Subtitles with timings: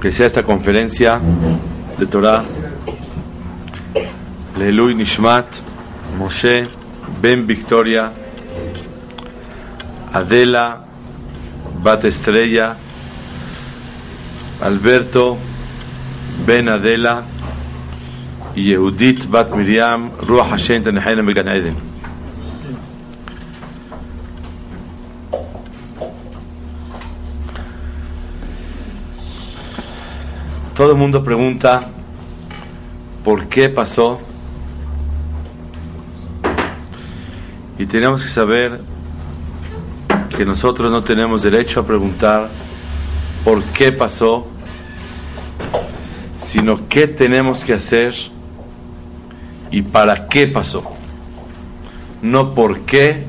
[0.00, 1.20] Que sea esta conferencia
[1.98, 2.44] de Torah.
[4.58, 5.46] Lelui Nishmat
[6.18, 6.64] Moshe
[7.20, 8.10] Ben Victoria
[10.12, 10.84] Adela
[11.82, 12.76] Bat Estrella
[14.62, 15.38] Alberto
[16.46, 17.24] Ben Adela
[18.56, 21.89] Yehudit Bat Miriam Ruach Hashem Tanehayna Began Eden
[30.80, 31.90] Todo el mundo pregunta
[33.22, 34.18] por qué pasó.
[37.78, 38.80] Y tenemos que saber
[40.34, 42.48] que nosotros no tenemos derecho a preguntar
[43.44, 44.46] por qué pasó,
[46.38, 48.14] sino qué tenemos que hacer
[49.70, 50.82] y para qué pasó.
[52.22, 53.26] No por qué,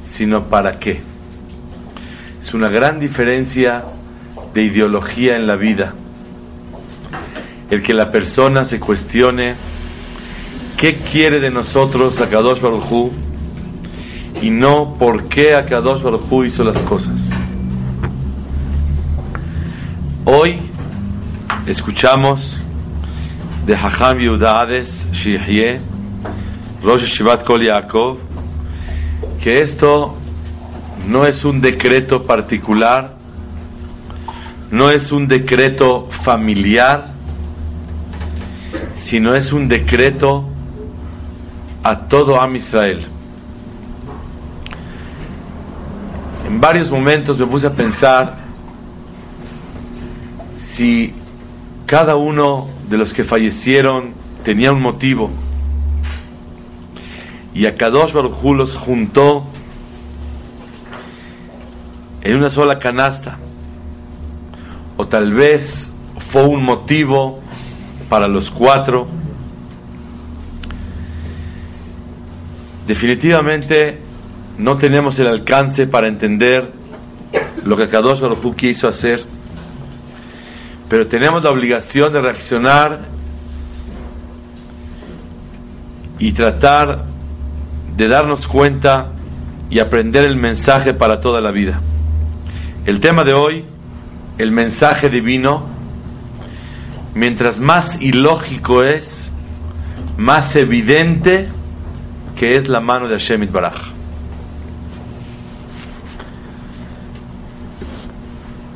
[0.00, 1.02] sino para qué.
[2.40, 3.84] Es una gran diferencia
[4.54, 5.94] de ideología en la vida
[7.70, 9.54] el que la persona se cuestione
[10.76, 13.10] qué quiere de nosotros Akadosh Baruj
[14.42, 17.32] y no por qué Akadosh Baruj hizo las cosas.
[20.24, 20.58] Hoy
[21.66, 22.60] escuchamos
[23.66, 25.80] de Hacham Yudades Shihye,
[26.82, 28.18] Rosh Shivat Kol Yaakov,
[29.42, 30.16] que esto
[31.06, 33.14] no es un decreto particular,
[34.70, 37.12] no es un decreto familiar,
[39.00, 40.44] sino es un decreto
[41.82, 43.06] a todo Am Israel.
[46.46, 48.36] En varios momentos me puse a pensar
[50.52, 51.14] si
[51.86, 54.12] cada uno de los que fallecieron
[54.44, 55.30] tenía un motivo
[57.54, 59.44] y a Kadosh Baruj los juntó
[62.22, 63.38] en una sola canasta
[64.96, 65.92] o tal vez
[66.30, 67.39] fue un motivo
[68.10, 69.08] para los cuatro.
[72.86, 73.98] Definitivamente
[74.58, 76.72] no tenemos el alcance para entender
[77.64, 79.24] lo que Kadosh Baruj quiso hacer,
[80.88, 82.98] pero tenemos la obligación de reaccionar
[86.18, 87.04] y tratar
[87.96, 89.12] de darnos cuenta
[89.70, 91.80] y aprender el mensaje para toda la vida.
[92.86, 93.64] El tema de hoy,
[94.36, 95.79] el mensaje divino,
[97.14, 99.32] mientras más ilógico es,
[100.16, 101.48] más evidente
[102.36, 103.90] que es la mano de Hashem Baraj.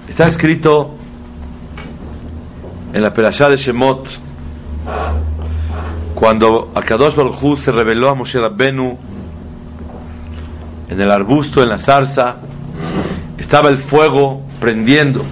[0.08, 0.94] Está escrito
[2.92, 4.08] en la Perashá de Shemot,
[6.14, 8.96] cuando Akadosh Baruj se reveló a Moshe Rabbenu
[10.88, 12.36] en el arbusto, en la zarza,
[13.36, 15.24] estaba el fuego prendiendo.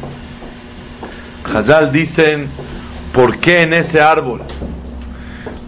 [1.54, 2.48] Hazal dicen
[3.12, 4.40] ¿Por qué en ese árbol?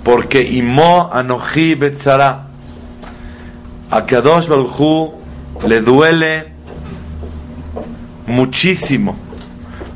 [0.02, 2.46] Porque Imo Anoji Betzara.
[3.90, 5.12] A Kadosh Baruchu
[5.68, 6.52] le duele
[8.26, 9.16] muchísimo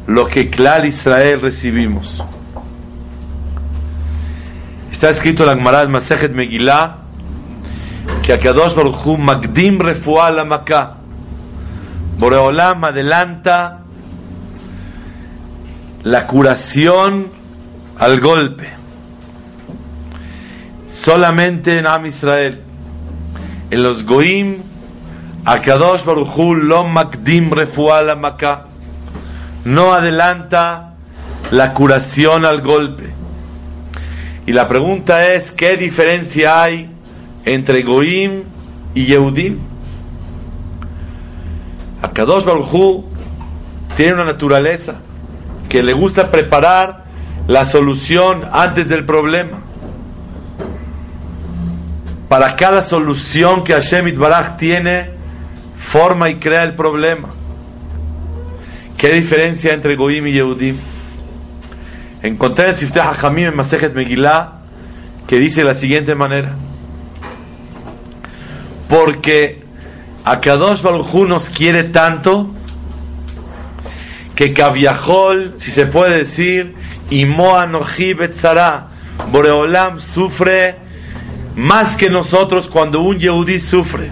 [0.06, 2.22] lo que Clar Israel recibimos.
[4.92, 6.96] Está escrito en la Gemara del Masejet Megillah
[8.22, 10.96] que a Kadosh Baruchu Magdim Refuah la.
[12.18, 13.78] Boreolam adelanta
[16.02, 17.37] la curación
[17.98, 18.68] al golpe.
[20.90, 22.60] Solamente en Am Israel.
[23.70, 24.58] En los Goim,
[25.44, 28.66] Akadosh Baruchu lo makdim refuala maka.
[29.64, 30.94] No adelanta
[31.50, 33.10] la curación al golpe.
[34.46, 36.90] Y la pregunta es, ¿qué diferencia hay
[37.44, 38.44] entre Goim
[38.94, 39.58] y Yehudim?
[42.00, 43.04] Akadosh Baruchu
[43.96, 44.96] tiene una naturaleza
[45.68, 46.97] que le gusta preparar
[47.48, 49.58] la solución antes del problema.
[52.28, 55.10] Para cada solución que Hashem Baraj tiene,
[55.78, 57.30] forma y crea el problema.
[58.98, 60.76] ¿Qué diferencia entre Goim y Yehudim?
[62.22, 64.52] Encontré en Sifteh HaChamim en Masejet Megillah
[65.26, 66.54] que dice de la siguiente manera:
[68.90, 69.62] Porque
[70.24, 72.50] Akadosh Baruj nos quiere tanto
[74.34, 76.74] que Kaviahol, si se puede decir,
[77.10, 78.88] y Moanoji Betzara,
[79.30, 80.76] Boreolam sufre
[81.56, 84.10] más que nosotros cuando un Yehudi sufre.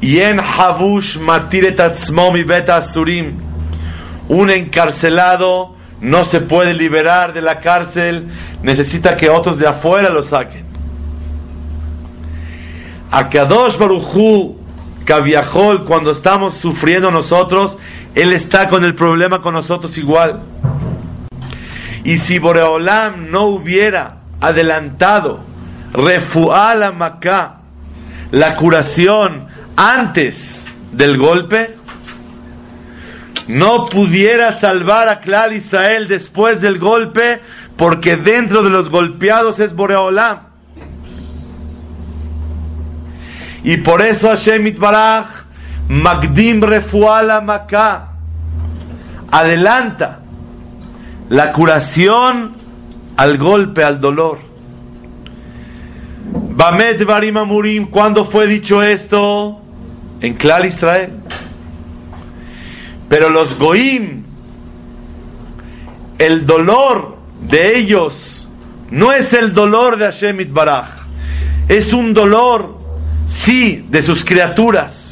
[0.00, 3.34] Y en Havush Matiret Atzmomi Beta Surim,
[4.28, 8.28] un encarcelado no se puede liberar de la cárcel,
[8.62, 10.64] necesita que otros de afuera lo saquen.
[13.10, 14.56] A Kadosh Baruchu
[15.04, 17.76] Kaviahol, cuando estamos sufriendo nosotros,
[18.14, 20.40] Él está con el problema con nosotros igual.
[22.04, 25.40] Y si Boreolam no hubiera adelantado
[25.92, 27.56] Refuala Maká,
[28.30, 29.46] la curación
[29.76, 31.74] antes del golpe,
[33.48, 37.40] no pudiera salvar a Klal Israel después del golpe,
[37.76, 40.50] porque dentro de los golpeados es Boreolam.
[43.64, 45.26] Y por eso Hashem Itbaraj,
[45.90, 48.10] Magdim Refuala Maká,
[49.32, 50.20] adelanta
[51.30, 52.52] la curación
[53.16, 54.38] al golpe, al dolor.
[56.32, 59.60] Bamet Barim Amurim, ¿cuándo fue dicho esto?
[60.20, 61.10] En Clar Israel.
[63.08, 64.22] Pero los Goim,
[66.18, 68.48] el dolor de ellos
[68.92, 70.88] no es el dolor de Hashem Itbaraj,
[71.68, 72.78] es un dolor
[73.24, 75.09] sí, de sus criaturas,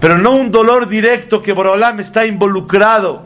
[0.00, 3.22] pero no un dolor directo que Borolam está involucrado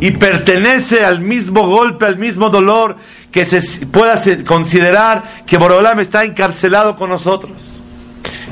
[0.00, 2.96] y pertenece al mismo golpe, al mismo dolor
[3.32, 7.80] que se pueda considerar que Borolam está encarcelado con nosotros.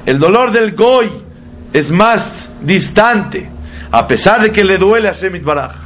[0.07, 1.11] El dolor del Goy
[1.73, 3.49] es más distante,
[3.91, 5.77] a pesar de que le duele a Shemit Baraj.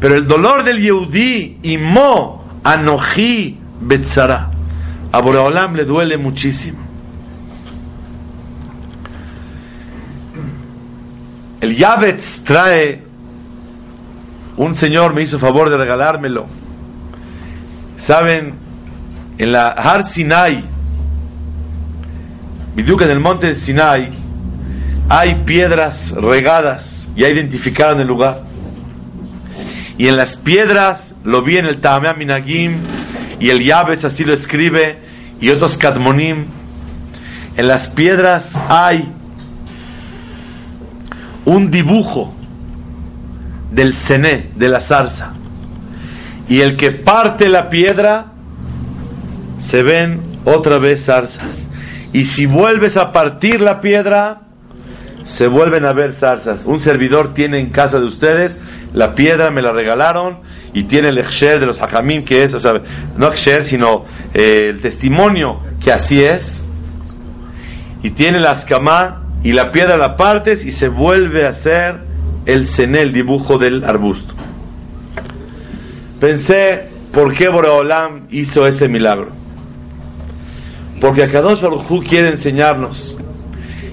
[0.00, 4.50] Pero el dolor del Yehudí y Mo Anoji Betzara
[5.12, 6.91] a Boreolam le duele muchísimo.
[11.62, 13.00] El Yavetz trae,
[14.56, 16.46] un señor me hizo favor de regalármelo.
[17.96, 18.54] Saben,
[19.38, 20.64] en la Har Sinai,
[22.76, 24.10] en el monte de Sinai,
[25.08, 28.42] hay piedras regadas, ya identificaron el lugar.
[29.96, 32.78] Y en las piedras, lo vi en el Tamea Minagim,
[33.38, 34.98] y el Yavetz así lo escribe,
[35.40, 36.46] y otros Kadmonim.
[37.56, 39.12] En las piedras hay
[41.44, 42.32] un dibujo
[43.70, 45.32] del cené, de la zarza.
[46.48, 48.26] Y el que parte la piedra,
[49.58, 51.68] se ven otra vez zarzas.
[52.12, 54.40] Y si vuelves a partir la piedra,
[55.24, 56.66] se vuelven a ver zarzas.
[56.66, 58.60] Un servidor tiene en casa de ustedes
[58.92, 60.38] la piedra, me la regalaron
[60.74, 62.80] y tiene el Eksher de los Hakamim, que es, o sea,
[63.16, 64.04] no Eksher, sino
[64.34, 66.64] eh, el testimonio que así es.
[68.02, 71.96] Y tiene la escama y la piedra la partes y se vuelve a hacer
[72.46, 74.34] el cené, el dibujo del arbusto.
[76.20, 79.30] Pensé, ¿por qué Boreolam hizo ese milagro?
[81.00, 83.18] Porque Akadosh Baruj quiere enseñarnos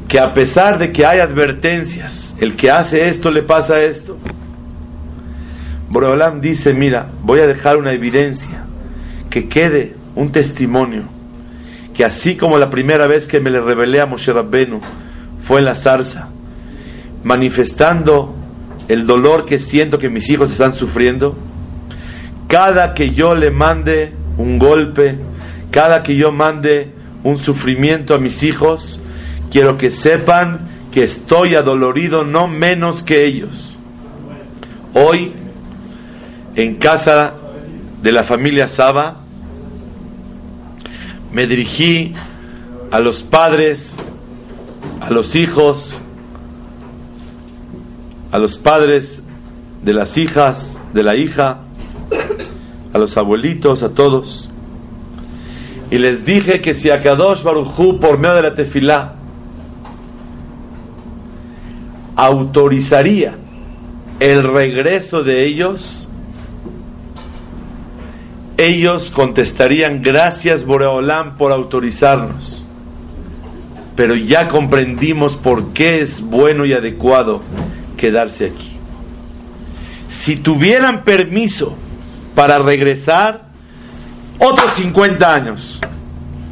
[0.08, 4.18] que a pesar de que hay advertencias, el que hace esto le pasa esto,
[5.90, 8.64] Boreolam dice, mira, voy a dejar una evidencia,
[9.32, 11.04] que quede un testimonio,
[11.96, 14.82] que así como la primera vez que me le revelé a Moshe Rabbenu
[15.50, 16.28] fue en la zarza,
[17.24, 18.36] manifestando
[18.88, 21.36] el dolor que siento que mis hijos están sufriendo,
[22.48, 25.16] cada que yo le mande un golpe,
[25.72, 26.92] cada que yo mande
[27.24, 29.02] un sufrimiento a mis hijos,
[29.50, 33.80] quiero que sepan que estoy adolorido no menos que ellos.
[34.94, 35.34] Hoy
[36.56, 37.34] en casa
[38.04, 39.16] de la familia Saba,
[41.34, 42.14] me dirigí
[42.92, 43.98] a los padres,
[45.00, 46.02] a los hijos,
[48.32, 49.24] a los padres
[49.84, 51.60] de las hijas, de la hija,
[52.94, 54.50] a los abuelitos, a todos.
[55.92, 59.16] Y les dije que si Akadosh Barujú, por medio de la tefilá,
[62.16, 63.36] autorizaría
[64.20, 66.10] el regreso de ellos,
[68.58, 72.59] ellos contestarían, gracias Boreolam por autorizarnos.
[74.00, 77.42] Pero ya comprendimos por qué es bueno y adecuado
[77.98, 78.78] quedarse aquí.
[80.08, 81.76] Si tuvieran permiso
[82.34, 83.50] para regresar,
[84.38, 85.82] otros 50 años,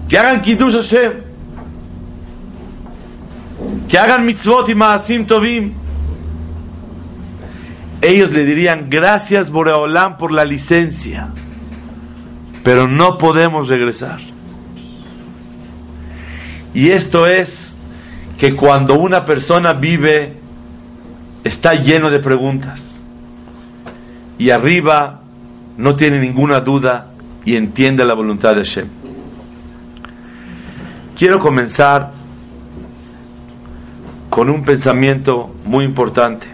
[0.09, 1.13] que hagan Kiddush Hashem,
[3.87, 5.71] que hagan mitzvot y maasim tovim,
[8.01, 11.29] ellos le dirían gracias Boreolam por la licencia
[12.67, 14.19] pero no podemos regresar.
[16.77, 17.75] Y esto es
[18.37, 20.33] que cuando una persona vive
[21.43, 23.03] está lleno de preguntas.
[24.37, 25.21] Y arriba
[25.75, 27.07] no tiene ninguna duda
[27.43, 28.87] y entiende la voluntad de Hashem.
[31.17, 32.11] Quiero comenzar
[34.29, 36.45] con un pensamiento muy importante.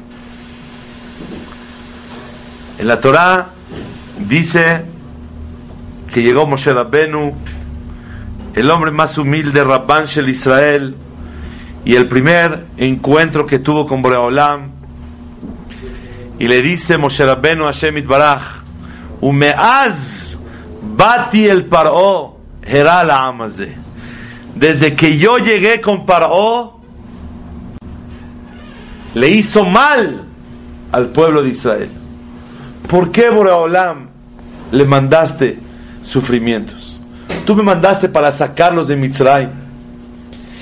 [2.80, 3.50] En la Torá
[4.26, 4.86] dice
[6.14, 7.34] que llegó Moshe Rabbenu,
[8.56, 10.96] el hombre más humilde, Rabban Shel Israel,
[11.86, 14.72] y el primer encuentro que tuvo con Boreolam,
[16.40, 18.64] y le dice Moshe Rabbenu Hashem Itbaraj,
[19.22, 20.38] Umeaz
[20.96, 23.74] bati el Paró, la Amaze.
[24.56, 26.80] Desde que yo llegué con Paró,
[29.14, 30.26] le hizo mal
[30.92, 31.90] al pueblo de Israel.
[32.88, 34.10] ¿Por qué Boreolam
[34.72, 35.60] le mandaste
[36.02, 36.93] sufrimientos?
[37.46, 39.50] Tú me mandaste para sacarlos de Mitzrayim.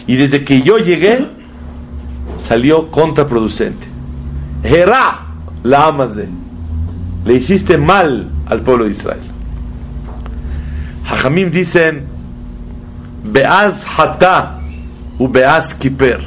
[0.07, 1.27] Y desde que yo llegué,
[2.37, 3.87] salió contraproducente.
[4.63, 5.27] Herá
[5.63, 6.27] la amas de.
[7.25, 9.21] Le hiciste mal al pueblo de Israel.
[11.07, 12.05] Hajamim dicen,
[13.23, 14.59] Beaz hata
[15.19, 16.21] u Beaz kiper.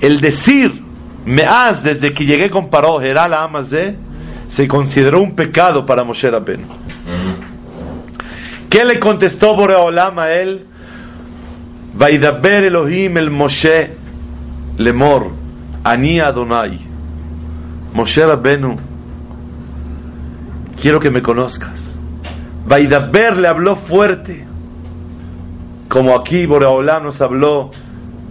[0.00, 0.82] El decir,
[1.24, 3.96] Meaz, desde que llegué con Paró, Herá la amas de,
[4.48, 6.66] se consideró un pecado para Moshe Rabbeinu.
[8.72, 10.64] ¿Qué le contestó Boreolam a él?
[11.92, 13.90] Vaidaber Elohim el Moshe
[14.78, 15.30] lemor,
[15.84, 16.80] ani Adonai.
[17.92, 18.76] Moshe Rabenu,
[20.80, 21.98] quiero que me conozcas.
[22.64, 24.42] Vaidaber le habló fuerte,
[25.88, 27.68] como aquí Boreolam nos habló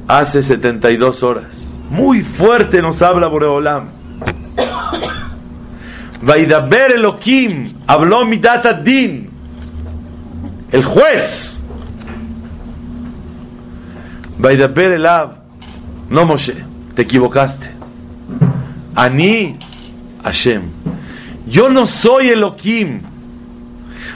[0.07, 1.77] hace 72 horas.
[1.91, 3.89] Muy fuerte nos habla Boreolam.
[6.23, 9.30] Vaidaber Elohim habló Midat Din,
[10.71, 11.61] el juez
[14.41, 15.35] Vaidaper Elav,
[16.09, 16.55] no Moshe,
[16.95, 17.69] te equivocaste.
[18.95, 19.55] Ani
[20.23, 20.63] Hashem.
[21.47, 23.01] Yo no soy Elohim.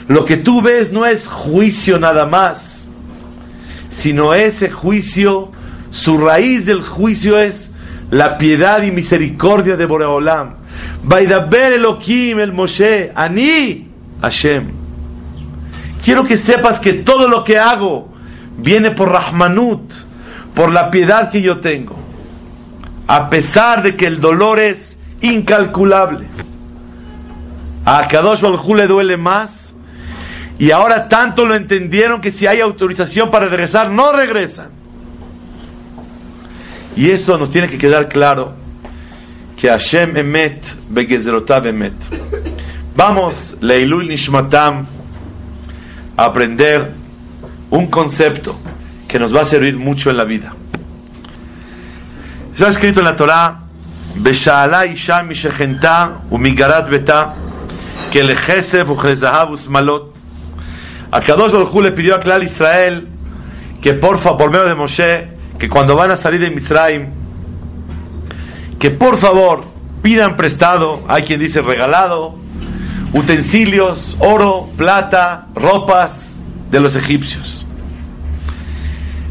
[0.08, 2.90] Lo que tú ves no es juicio nada más,
[3.88, 5.52] sino ese juicio,
[5.90, 7.72] su raíz del juicio es
[8.10, 10.54] la piedad y misericordia de Boreolam.
[11.04, 13.86] Vaidaber Elohim, el Moshe, Ani
[14.20, 14.75] Hashem.
[16.06, 18.08] Quiero que sepas que todo lo que hago
[18.58, 19.92] viene por Rahmanut
[20.54, 21.96] por la piedad que yo tengo,
[23.08, 26.28] a pesar de que el dolor es incalculable.
[27.84, 29.74] A Kadosh Baruj le duele más
[30.60, 34.68] y ahora tanto lo entendieron que si hay autorización para regresar, no regresan.
[36.94, 38.52] Y eso nos tiene que quedar claro
[39.56, 41.94] que Hashem emet emet.
[42.94, 44.86] Vamos, Leilul Nishmatam,
[46.16, 46.92] aprender
[47.70, 48.56] un concepto
[49.08, 50.54] que nos va a servir mucho en la vida.
[52.54, 53.60] Está escrito en la Torah,
[54.14, 57.34] Beshala Isha Mishechenta Umigarat Beta,
[58.10, 60.14] que le Jesef Uchlezahav Usmalot.
[61.10, 63.08] A Kadosh Baruj le pidió a Klal Israel
[63.80, 67.06] que porfa, por medio de Moshe, que cuando van a salir de Mitzrayim,
[68.78, 69.64] que por favor
[70.02, 72.34] pidan prestado, hay quien dice regalado,
[73.16, 76.38] utensilios, oro, plata, ropas
[76.70, 77.66] de los egipcios.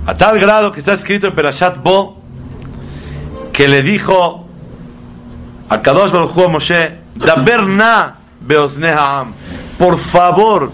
[0.08, 2.22] A tal grado que está escrito en Perashat Bo
[3.54, 4.48] que le dijo
[5.70, 9.34] a Kadosh Baruch Hu Moshe, Daberna Beosneham,
[9.78, 10.72] por favor,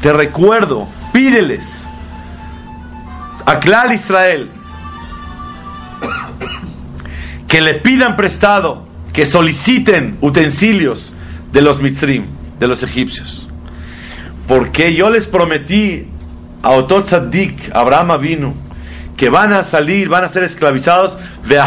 [0.00, 1.86] te recuerdo, pídeles
[3.44, 4.50] a Israel
[7.46, 11.12] que le pidan prestado, que soliciten utensilios
[11.52, 13.48] de los mitzrim, de los egipcios.
[14.48, 16.06] Porque yo les prometí
[16.62, 17.06] a Otot
[17.72, 18.54] Abraham vino,
[19.16, 21.16] que van a salir, van a ser esclavizados,
[21.48, 21.58] de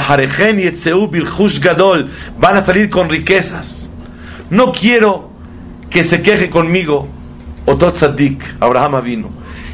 [0.59, 3.89] y Gadol, van a salir con riquezas.
[4.49, 5.29] No quiero
[5.89, 7.07] que se queje conmigo
[7.65, 7.97] Otot
[8.59, 9.29] Abraham vino,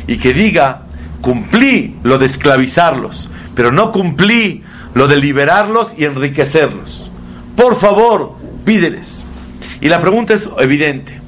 [0.08, 0.84] y que diga,
[1.22, 7.12] cumplí lo de esclavizarlos, pero no cumplí lo de liberarlos y enriquecerlos.
[7.56, 9.26] Por favor, pídeles.
[9.82, 11.20] Y la pregunta es evidente.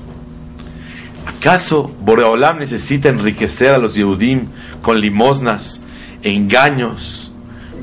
[1.26, 4.48] ¿Acaso Boreolam necesita enriquecer a los Yehudim
[4.82, 5.82] con limosnas,
[6.24, 7.32] engaños,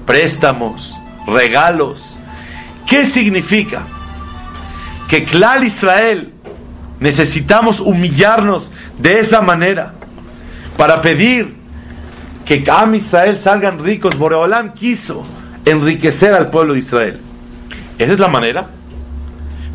[0.06, 0.94] préstamos,
[1.26, 2.18] regalos?
[2.86, 3.82] ¿Qué significa?
[5.08, 6.32] Que Clal Israel
[7.00, 9.94] necesitamos humillarnos de esa manera
[10.76, 11.54] para pedir
[12.44, 14.16] que Am Israel salgan ricos.
[14.16, 15.24] Boreolam quiso
[15.64, 17.20] enriquecer al pueblo de Israel.
[17.98, 18.68] ¿Esa es la manera?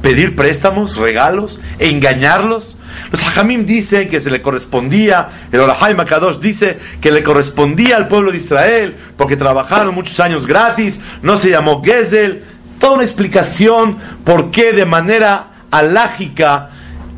[0.01, 2.77] ¿Pedir préstamos, regalos, engañarlos?
[3.11, 8.07] Los Hajamim dicen que se le correspondía, el Orahai Makadosh dice que le correspondía al
[8.07, 12.43] pueblo de Israel porque trabajaron muchos años gratis, no se llamó Gezel.
[12.79, 16.69] toda una explicación por qué de manera alágica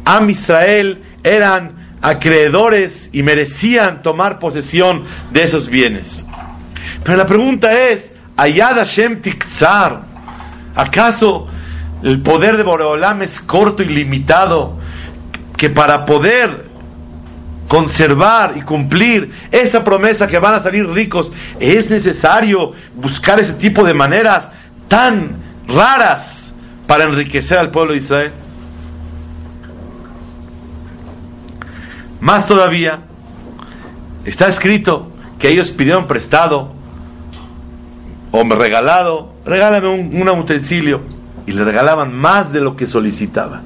[0.06, 6.26] Am Israel eran acreedores y merecían tomar posesión de esos bienes.
[7.04, 10.02] Pero la pregunta es, Ayad Hashem Tikzar,
[10.76, 11.48] ¿acaso
[12.04, 14.78] el poder de Boreolam es corto y limitado?
[15.58, 16.66] Que para poder
[17.68, 23.84] conservar y cumplir esa promesa que van a salir ricos, es necesario buscar ese tipo
[23.84, 24.50] de maneras
[24.88, 26.52] tan raras
[26.86, 28.32] para enriquecer al pueblo de Israel.
[32.20, 33.00] Más todavía,
[34.26, 36.74] está escrito que ellos pidieron prestado
[38.32, 41.02] o regalado, regálame un, utensilio
[41.46, 43.62] y le regalaban más de lo que solicitaba.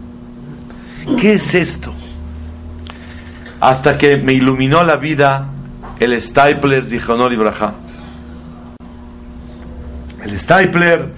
[1.20, 1.94] ¿Qué es esto?
[3.60, 5.48] Hasta que me iluminó la vida
[6.00, 7.72] el Stapler Zichonor Ibrahim.
[10.24, 11.10] El Stapler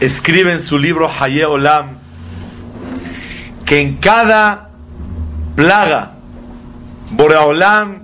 [0.00, 1.98] escribe en su libro Haye Olam
[3.64, 4.70] que en cada
[5.54, 6.12] plaga
[7.10, 8.00] Boreolam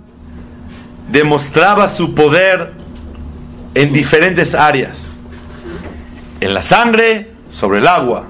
[1.10, 2.72] demostraba su poder
[3.74, 5.19] en diferentes áreas.
[6.40, 8.24] En la sangre, sobre el agua.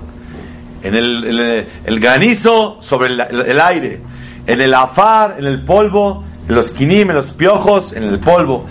[0.82, 4.00] En el, granizo, sobre el, aire.
[4.46, 6.24] En el afar, en el polvo.
[6.48, 8.66] En los quinim, en los piojos, en el polvo.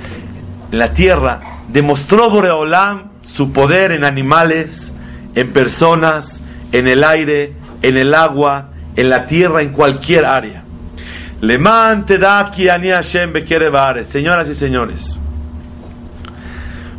[0.71, 1.39] En la tierra.
[1.69, 4.93] Demostró Boreolam su poder en animales,
[5.35, 6.41] en personas,
[6.71, 10.63] en el aire, en el agua, en la tierra, en cualquier área.
[11.41, 13.33] Hashem
[14.05, 15.17] Señoras y señores,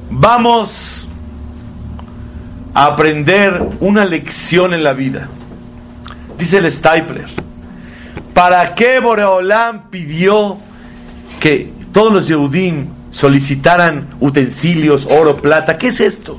[0.08, 0.99] vamos
[2.74, 5.28] a aprender una lección en la vida.
[6.38, 7.28] Dice el Stapler.
[8.34, 10.58] ¿Para qué Boreolam pidió
[11.40, 15.76] que todos los Yehudim solicitaran utensilios, oro, plata?
[15.76, 16.38] ¿Qué es esto?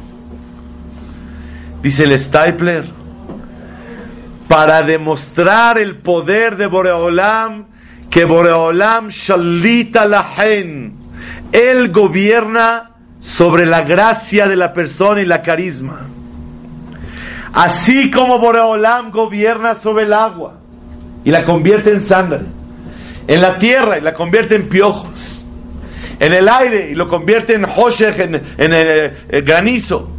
[1.83, 3.01] Dice el Stapler
[4.51, 7.67] para demostrar el poder de Boreolam,
[8.09, 10.93] que Boreolam shalita lahen,
[11.53, 16.01] él gobierna sobre la gracia de la persona y la carisma.
[17.53, 20.53] Así como Boreolam gobierna sobre el agua
[21.23, 22.41] y la convierte en sangre,
[23.27, 25.45] en la tierra y la convierte en piojos,
[26.19, 30.09] en el aire y lo convierte en hoshech, en, en, eh, granizo,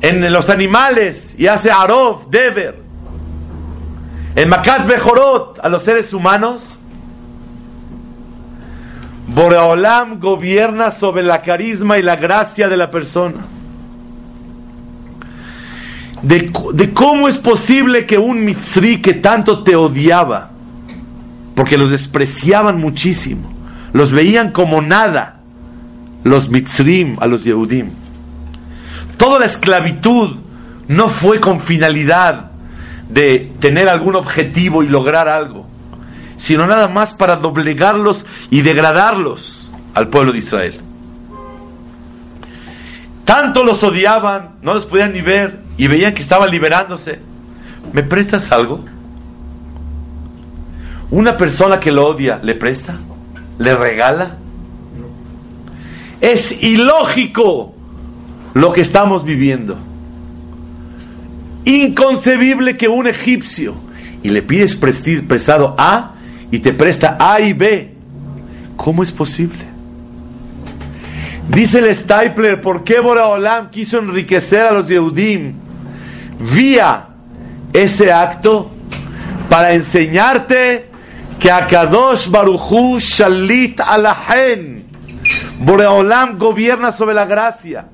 [0.00, 2.76] en los animales y hace arov, dever,
[4.36, 6.78] en Makat Bejorot a los seres humanos,
[9.26, 13.57] Boreolam gobierna sobre la carisma y la gracia de la persona.
[16.22, 16.50] De,
[16.92, 20.50] cómo es posible que un mitzri que tanto te odiaba,
[21.54, 23.52] porque los despreciaban muchísimo,
[23.92, 25.40] los veían como nada,
[26.24, 27.90] los mitzrim a los Yehudim.
[29.16, 30.36] Toda la esclavitud
[30.88, 32.50] no fue con finalidad
[33.08, 35.66] de tener algún objetivo y lograr algo,
[36.36, 40.80] sino nada más para doblegarlos y degradarlos al pueblo de Israel.
[43.24, 47.20] Tanto los odiaban, no los podían ni ver y veían que estaban liberándose.
[47.92, 48.80] ¿Me prestas algo?
[51.10, 52.96] ¿Una persona que lo odia le presta?
[53.58, 54.36] ¿Le regala?
[56.20, 57.74] Es ilógico
[58.54, 59.78] lo que estamos viviendo.
[61.64, 63.74] Inconcebible que un egipcio
[64.22, 66.14] y le pides prestado A
[66.50, 67.94] y te presta A y B.
[68.76, 69.64] ¿Cómo es posible?
[71.48, 75.67] Dice el Stapler, ¿por qué Boraholam quiso enriquecer a los Yehudim
[76.38, 77.08] vía
[77.72, 78.70] ese acto?
[79.48, 80.90] Para enseñarte
[81.38, 84.78] que Akadosh Baruchu Shalit Alahen
[85.58, 87.86] Boreolam gobierna sobre la gracia.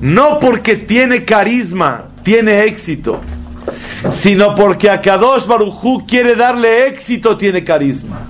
[0.00, 3.20] No porque tiene carisma, tiene éxito,
[4.10, 8.20] sino porque a Kadosh Barujú quiere darle éxito, tiene carisma.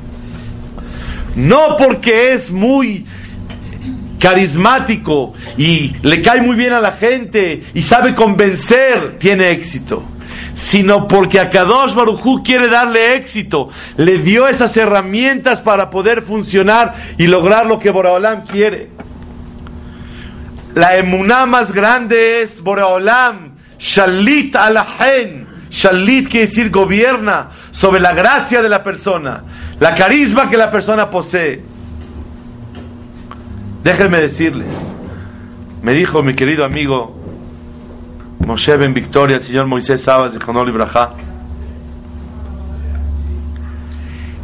[1.36, 3.06] No porque es muy
[4.18, 10.02] carismático y le cae muy bien a la gente y sabe convencer, tiene éxito.
[10.54, 16.96] Sino porque a Kadosh Barujú quiere darle éxito, le dio esas herramientas para poder funcionar
[17.16, 18.88] y lograr lo que Boraholam quiere.
[20.74, 25.46] La emuná más grande es Boraholam, Shalit alahen.
[25.70, 29.42] Shalit quiere decir gobierna sobre la gracia de la persona,
[29.78, 31.62] la carisma que la persona posee.
[33.88, 34.94] Déjenme decirles,
[35.80, 37.16] me dijo mi querido amigo
[38.38, 41.14] Moshe Ben Victoria, el señor Moisés Sabas de Jonol Ibrahá,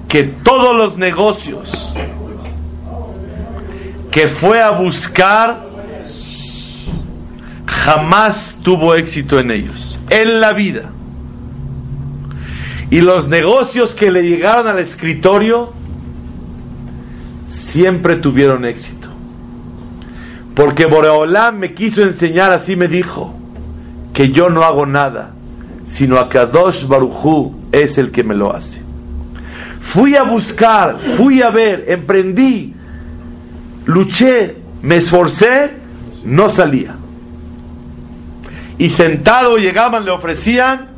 [0.09, 1.95] que todos los negocios
[4.11, 5.63] que fue a buscar
[7.67, 10.89] jamás tuvo éxito en ellos, en la vida.
[12.89, 15.71] Y los negocios que le llegaron al escritorio
[17.47, 19.04] siempre tuvieron éxito.
[20.55, 23.35] Porque Boreolam me quiso enseñar, así me dijo,
[24.13, 25.33] que yo no hago nada,
[25.85, 28.83] sino a Kadosh Baruchu es el que me lo hace.
[29.81, 32.75] Fui a buscar, fui a ver, emprendí,
[33.85, 35.73] luché, me esforcé,
[36.25, 36.95] no salía.
[38.79, 40.89] Y sentado llegaban, le ofrecían,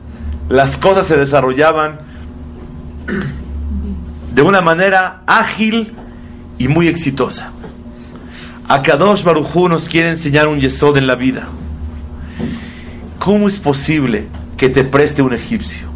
[0.49, 2.01] las cosas se desarrollaban
[4.35, 5.95] de una manera ágil
[6.59, 7.53] y muy exitosa.
[8.69, 11.47] Akadosh Barujú nos quiere enseñar un yesod en la vida.
[13.21, 14.27] ¿Cómo es posible
[14.57, 15.87] que te preste un egipcio?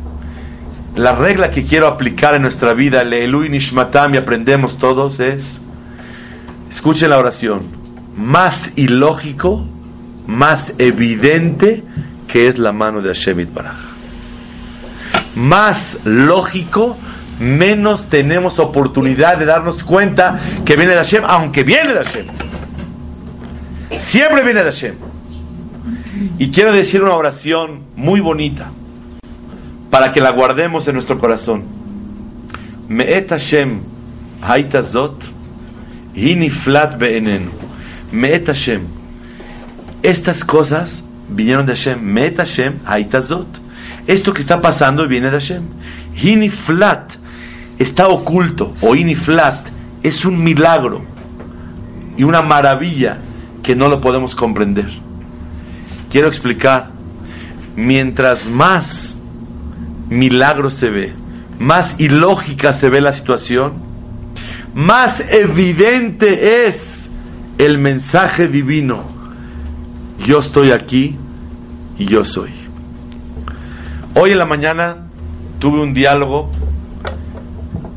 [0.94, 5.61] La regla que quiero aplicar en nuestra vida, Leelu y Nishmatam, y aprendemos todos, es,
[6.70, 7.62] escuchen la oración,
[8.16, 9.66] más ilógico,
[10.26, 11.83] más evidente
[12.28, 13.78] que es la mano de Hashem Baraj.
[15.35, 16.96] Más lógico,
[17.40, 22.26] menos tenemos oportunidad de darnos cuenta que viene de Hashem, aunque viene de Hashem.
[23.98, 24.94] Siempre viene de Hashem.
[26.38, 28.70] Y quiero decir una oración muy bonita
[29.90, 31.64] para que la guardemos en nuestro corazón.
[32.88, 33.81] Me'et Hashem
[34.42, 35.22] haitazot
[36.14, 37.50] hiniflat be'enenu.
[38.12, 38.83] Me'et Hashem.
[40.03, 42.00] Estas cosas vinieron de Hashem.
[42.00, 43.46] Me'et Hashem haitazot.
[44.07, 45.62] Esto que está pasando viene de Hashem.
[46.14, 47.20] Hiniflat
[47.81, 49.66] está oculto o iniflat,
[50.03, 51.03] es un milagro
[52.16, 53.18] y una maravilla
[53.62, 54.90] que no lo podemos comprender.
[56.11, 56.90] Quiero explicar,
[57.77, 59.23] mientras más
[60.09, 61.12] milagro se ve,
[61.59, 63.75] más ilógica se ve la situación,
[64.75, 67.11] más evidente es
[67.59, 69.05] el mensaje divino.
[70.27, 71.16] Yo estoy aquí
[71.99, 72.51] y yo soy.
[74.14, 74.96] Hoy en la mañana
[75.59, 76.51] tuve un diálogo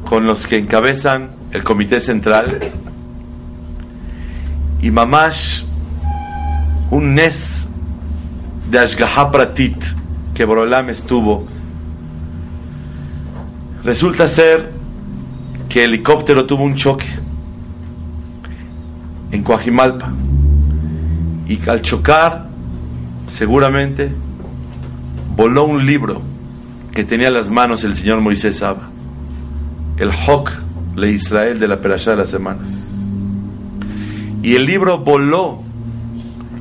[0.05, 2.59] con los que encabezan el Comité Central
[4.83, 5.63] y Mamash,
[6.91, 7.69] un Nes
[8.69, 9.81] de Ashgaha Pratit
[10.35, 11.47] que Borolam estuvo.
[13.83, 14.71] Resulta ser
[15.69, 17.07] que el helicóptero tuvo un choque
[19.31, 20.11] en Coajimalpa
[21.47, 22.47] y al chocar
[23.27, 24.11] seguramente
[25.35, 26.21] voló un libro
[26.91, 28.89] que tenía en las manos el señor Moisés Saba
[29.97, 30.51] el Hok
[30.97, 32.82] le Israel de la Perashá de las semanas.
[34.43, 35.63] Y el libro voló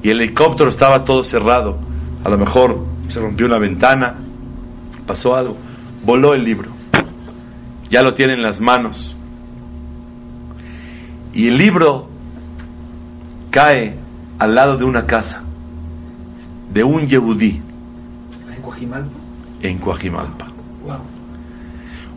[0.03, 1.77] y el helicóptero estaba todo cerrado.
[2.25, 4.15] A lo mejor se rompió una ventana,
[5.07, 5.57] pasó algo.
[6.03, 6.71] Voló el libro.
[7.91, 9.15] Ya lo tiene en las manos.
[11.35, 12.09] Y el libro
[13.51, 13.97] cae
[14.39, 15.43] al lado de una casa
[16.73, 17.61] de un yehudí.
[18.57, 19.11] ¿En Coajimalpa?
[19.61, 20.53] En Coajimalpa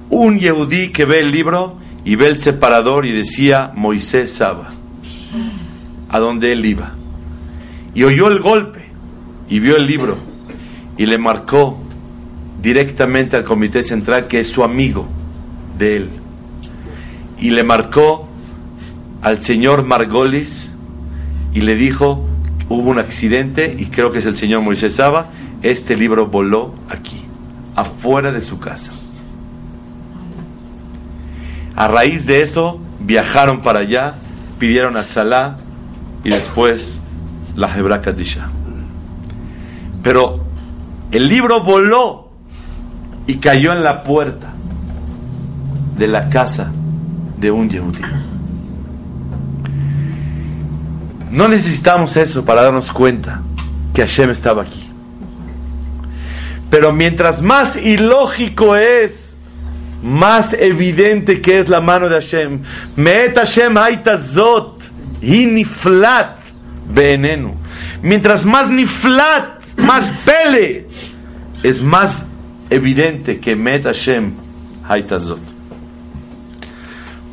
[0.09, 4.69] un yehudí que ve el libro y ve el separador y decía Moisés Saba,
[6.15, 6.91] a donde él iba.
[7.93, 8.85] Y oyó el golpe
[9.49, 10.17] y vio el libro
[10.97, 11.77] y le marcó
[12.61, 15.05] directamente al comité central que es su amigo
[15.77, 16.09] de él.
[17.37, 18.29] Y le marcó
[19.21, 20.73] al señor Margolis
[21.53, 22.25] y le dijo,
[22.69, 25.31] hubo un accidente y creo que es el señor Moisés Saba,
[25.63, 27.25] este libro voló aquí,
[27.75, 28.93] afuera de su casa.
[31.75, 34.15] A raíz de eso, viajaron para allá,
[34.59, 35.57] pidieron a Tzalá
[36.25, 36.99] y después
[37.55, 38.49] la Hebra Kadisha.
[40.03, 40.43] Pero
[41.11, 42.31] el libro voló
[43.27, 44.53] y cayó en la puerta
[45.97, 46.71] de la casa
[47.37, 48.01] de un Yehudí.
[51.31, 53.41] No necesitamos eso para darnos cuenta
[53.93, 54.89] que Hashem estaba aquí.
[56.71, 59.37] Pero mientras más ilógico es
[60.01, 62.61] más evidente que es la mano de Hashem.
[62.95, 63.77] Meet Hashem
[65.25, 66.37] haitazot, niflat
[66.87, 67.55] venenu.
[68.01, 70.87] Mientras más niflat, más pele,
[71.63, 72.23] es más
[72.69, 74.33] evidente que Met Hashem
[74.87, 75.39] haitazot.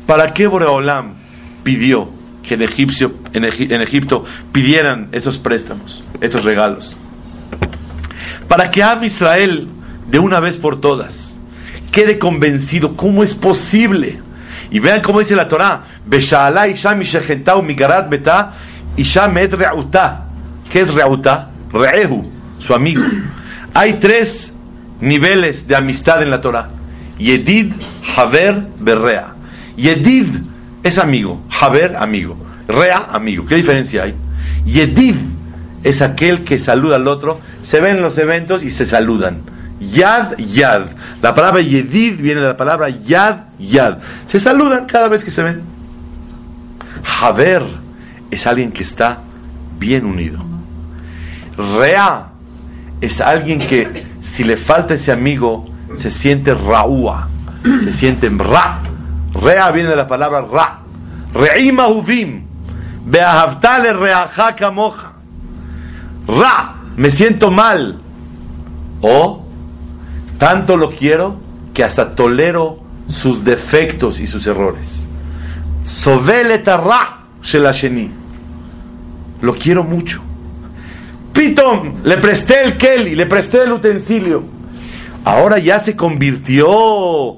[0.07, 1.13] ¿Para qué Boreolam
[1.63, 2.09] pidió
[2.41, 6.97] que en, Egipto pidieran esos préstamos, estos regalos?
[8.47, 9.67] Para que Am Israel,
[10.09, 11.37] de una vez por todas,
[11.91, 14.19] quede convencido cómo es posible.
[14.73, 15.83] Y vean cómo dice la Torah,
[19.53, 20.25] Reuta.
[20.71, 21.51] ¿Qué es Reuta?
[21.71, 23.03] Rehu, su amigo.
[23.75, 24.55] Hay tres
[24.99, 26.69] niveles de amistad en la Torah.
[27.19, 27.73] Yedid,
[28.17, 29.35] Haver, Berrea.
[29.77, 30.37] Yedid
[30.81, 32.35] es amigo, Haver, amigo.
[32.67, 33.45] Rea, amigo.
[33.45, 34.15] ¿Qué diferencia hay?
[34.65, 35.17] Yedid
[35.83, 37.39] es aquel que saluda al otro.
[37.61, 39.52] Se ven los eventos y se saludan.
[39.91, 40.87] Yad, yad.
[41.21, 43.97] La palabra yedid viene de la palabra yad, yad.
[44.27, 45.61] Se saludan cada vez que se ven.
[47.21, 47.63] Haber
[48.31, 49.19] es alguien que está
[49.79, 50.39] bien unido.
[51.57, 52.27] Rea
[53.01, 57.27] es alguien que si le falta ese amigo se siente raúa,
[57.83, 58.79] se siente ra.
[59.33, 60.79] Rea viene de la palabra ra.
[61.33, 62.43] Reima uvim.
[63.05, 63.93] Beahavtale
[64.57, 65.11] kamoja.
[66.27, 67.99] Ra, me siento mal.
[69.01, 69.42] O
[70.43, 71.37] tanto lo quiero
[71.73, 72.77] que hasta tolero
[73.07, 75.07] sus defectos y sus errores.
[76.05, 78.11] Ra shelasheni.
[79.41, 80.21] Lo quiero mucho.
[81.31, 84.43] Pitom, le presté el Kelly, le presté el utensilio.
[85.23, 87.37] Ahora ya se convirtió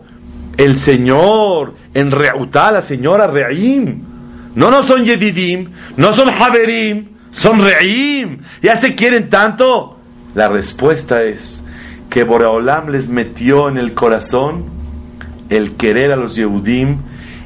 [0.57, 4.01] el Señor en Reutá, la señora Reim.
[4.55, 8.39] No, no son Yedidim, no son Haberim, son Reim.
[8.63, 9.99] Ya se quieren tanto.
[10.33, 11.64] La respuesta es
[12.15, 14.63] que Boreolam les metió en el corazón
[15.49, 16.99] el querer a los Yehudim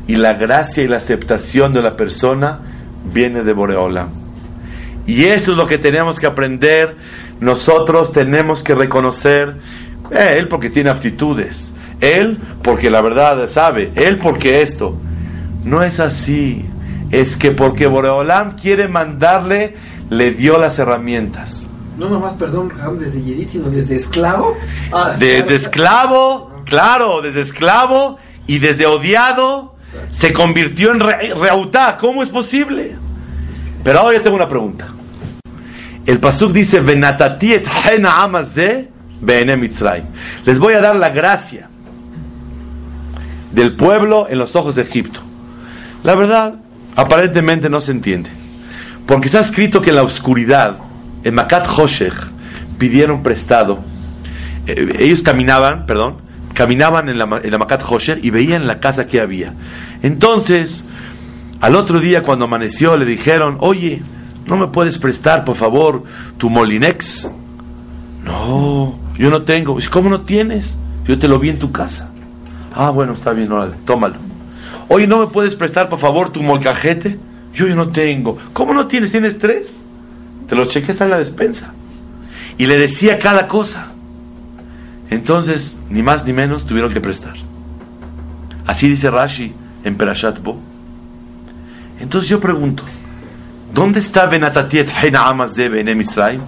[0.07, 2.59] y la gracia y la aceptación de la persona
[3.11, 4.09] viene de Boreolam.
[5.07, 6.97] Y eso es lo que tenemos que aprender.
[7.39, 9.55] Nosotros tenemos que reconocer,
[10.11, 14.95] eh, él porque tiene aptitudes, él porque la verdad sabe, él porque esto.
[15.63, 16.63] No es así.
[17.09, 19.73] Es que porque Boreolam quiere mandarle,
[20.11, 21.71] le dio las herramientas.
[21.99, 24.57] No nomás, perdón, desde Yedid, sino desde esclavo.
[24.93, 29.75] Ah, desde esclavo, claro, desde esclavo y desde odiado
[30.09, 31.97] se convirtió en reutá.
[31.99, 32.95] ¿Cómo es posible?
[33.83, 34.87] Pero ahora yo tengo una pregunta.
[36.05, 37.01] El pasuk dice, Les
[40.59, 41.69] voy a dar la gracia
[43.51, 45.19] del pueblo en los ojos de Egipto.
[46.03, 46.55] La verdad,
[46.95, 48.29] aparentemente no se entiende.
[49.05, 50.77] Porque está escrito que en la oscuridad,
[51.23, 52.13] en Makat Hoshech,
[52.77, 53.79] pidieron prestado.
[54.67, 56.15] Eh, ellos caminaban, perdón,
[56.53, 59.53] caminaban en la, en la Makat Hoshech y veían la casa que había.
[60.01, 60.85] Entonces,
[61.61, 64.01] al otro día cuando amaneció le dijeron, oye,
[64.45, 66.03] ¿no me puedes prestar, por favor,
[66.37, 67.29] tu Molinex?
[68.23, 69.77] No, yo no tengo.
[69.91, 70.77] ¿Cómo no tienes?
[71.05, 72.09] Yo te lo vi en tu casa.
[72.75, 74.15] Ah, bueno, está bien, órale, tómalo.
[74.87, 77.17] Oye, ¿no me puedes prestar, por favor, tu molcajete?
[77.53, 78.37] Yo, yo no tengo.
[78.53, 79.11] ¿Cómo no tienes?
[79.11, 79.83] ¿Tienes tres?
[80.49, 81.73] Te los cheques en la despensa.
[82.57, 83.87] Y le decía cada cosa.
[85.09, 87.35] Entonces, ni más ni menos, tuvieron que prestar.
[88.67, 90.59] Así dice Rashi en Perashat Bo.
[91.99, 92.83] Entonces yo pregunto,
[93.73, 96.41] ¿dónde está Benatatiet de Israel?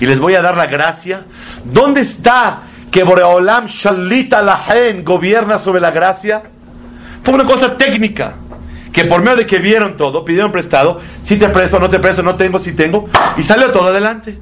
[0.00, 1.24] Y les voy a dar la gracia.
[1.64, 6.42] ¿Dónde está que Boreolam Shalita Lahen gobierna sobre la gracia?
[7.22, 8.34] Fue una cosa técnica.
[8.94, 12.22] Que por medio de que vieron todo, pidieron prestado, si te presto, no te presto,
[12.22, 14.38] no tengo, si tengo, y salió todo adelante.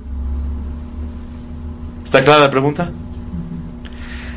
[2.04, 2.90] ¿Está clara la pregunta?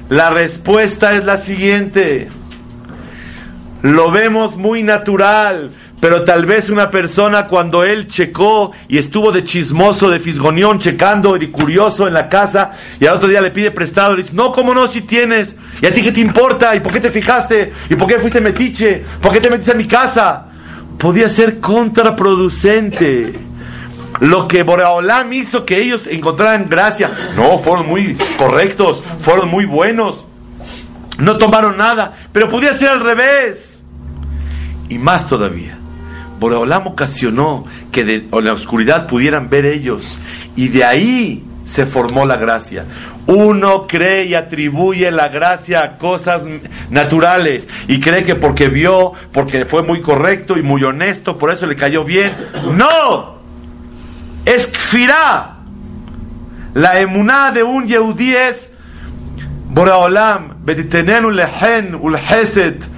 [0.09, 2.29] La respuesta es la siguiente.
[3.81, 5.71] Lo vemos muy natural
[6.05, 11.35] pero tal vez una persona cuando él checó y estuvo de chismoso, de fisgonión, checando
[11.35, 14.51] y curioso en la casa, y al otro día le pide prestado, le dice, no,
[14.51, 14.87] ¿cómo no?
[14.87, 15.55] Si tienes.
[15.81, 16.75] ¿Y a ti qué te importa?
[16.75, 17.73] ¿Y por qué te fijaste?
[17.89, 19.03] ¿Y por qué fuiste metiche?
[19.19, 20.45] ¿Por qué te metiste a mi casa?
[20.99, 23.33] Podía ser contraproducente.
[24.19, 27.09] Lo que Boreolam hizo que ellos encontraran gracia.
[27.35, 30.23] No, fueron muy correctos, fueron muy buenos.
[31.17, 33.83] No tomaron nada, pero podía ser al revés.
[34.87, 35.74] Y más todavía
[36.39, 40.17] Boreolam ocasionó que de la oscuridad pudieran ver ellos.
[40.55, 42.85] Y de ahí se formó la gracia.
[43.27, 46.43] Uno cree y atribuye la gracia a cosas
[46.91, 51.65] naturales y cree que porque vio, porque fue muy correcto y muy honesto, por eso
[51.65, 52.31] le cayó bien.
[52.75, 53.35] ¡No!
[54.45, 55.57] Es kfirá.
[56.75, 58.71] La emuná de un yehudí es
[59.69, 62.94] Boreolam, lehen ul hesed roenu.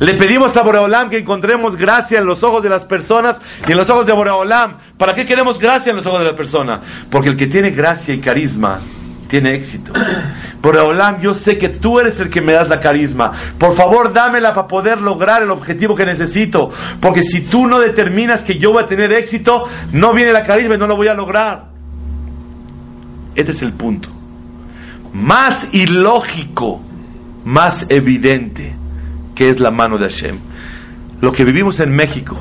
[0.00, 3.78] Le pedimos a Boreolam que encontremos gracia en los ojos de las personas y en
[3.78, 4.78] los ojos de Boreolam.
[4.98, 6.80] ¿Para qué queremos gracia en los ojos de la persona?
[7.08, 8.80] Porque el que tiene gracia y carisma
[9.28, 9.92] tiene éxito.
[10.60, 13.30] Boreolam, yo sé que tú eres el que me das la carisma.
[13.56, 16.72] Por favor, dámela para poder lograr el objetivo que necesito.
[16.98, 20.74] Porque si tú no determinas que yo voy a tener éxito, no viene la carisma
[20.74, 21.66] y no lo voy a lograr.
[23.36, 24.19] Este es el punto
[25.12, 26.80] más ilógico,
[27.44, 28.74] más evidente
[29.34, 30.38] que es la mano de Hashem.
[31.20, 32.36] Lo que vivimos en México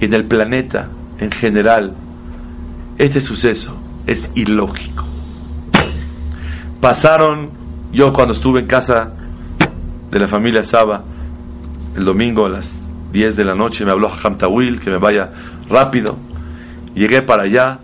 [0.00, 1.94] y en el planeta en general,
[2.98, 3.76] este suceso
[4.06, 5.04] es ilógico.
[6.80, 7.50] Pasaron,
[7.92, 9.12] yo cuando estuve en casa
[10.10, 11.02] de la familia Saba,
[11.96, 15.30] el domingo a las 10 de la noche, me habló Hajam Tawil que me vaya
[15.68, 16.16] rápido.
[16.94, 17.80] Llegué para allá,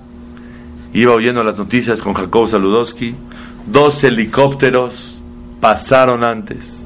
[0.93, 3.15] iba oyendo las noticias con Jacob Saludowski.
[3.67, 5.19] Dos helicópteros
[5.61, 6.83] pasaron antes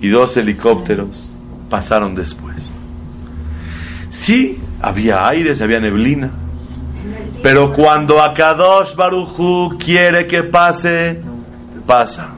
[0.00, 1.32] y dos helicópteros
[1.70, 2.74] pasaron después.
[4.10, 6.30] Sí, había aires, había neblina,
[7.42, 11.20] pero cuando Akadosh Baruchu quiere que pase,
[11.86, 12.28] pasa.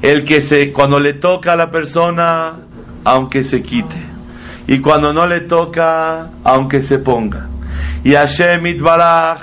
[0.00, 2.52] El que se, cuando le toca a la persona,
[3.04, 3.96] aunque se quite.
[4.66, 7.48] Y cuando no le toca, aunque se ponga.
[8.02, 9.40] Y Hashem Itbarach,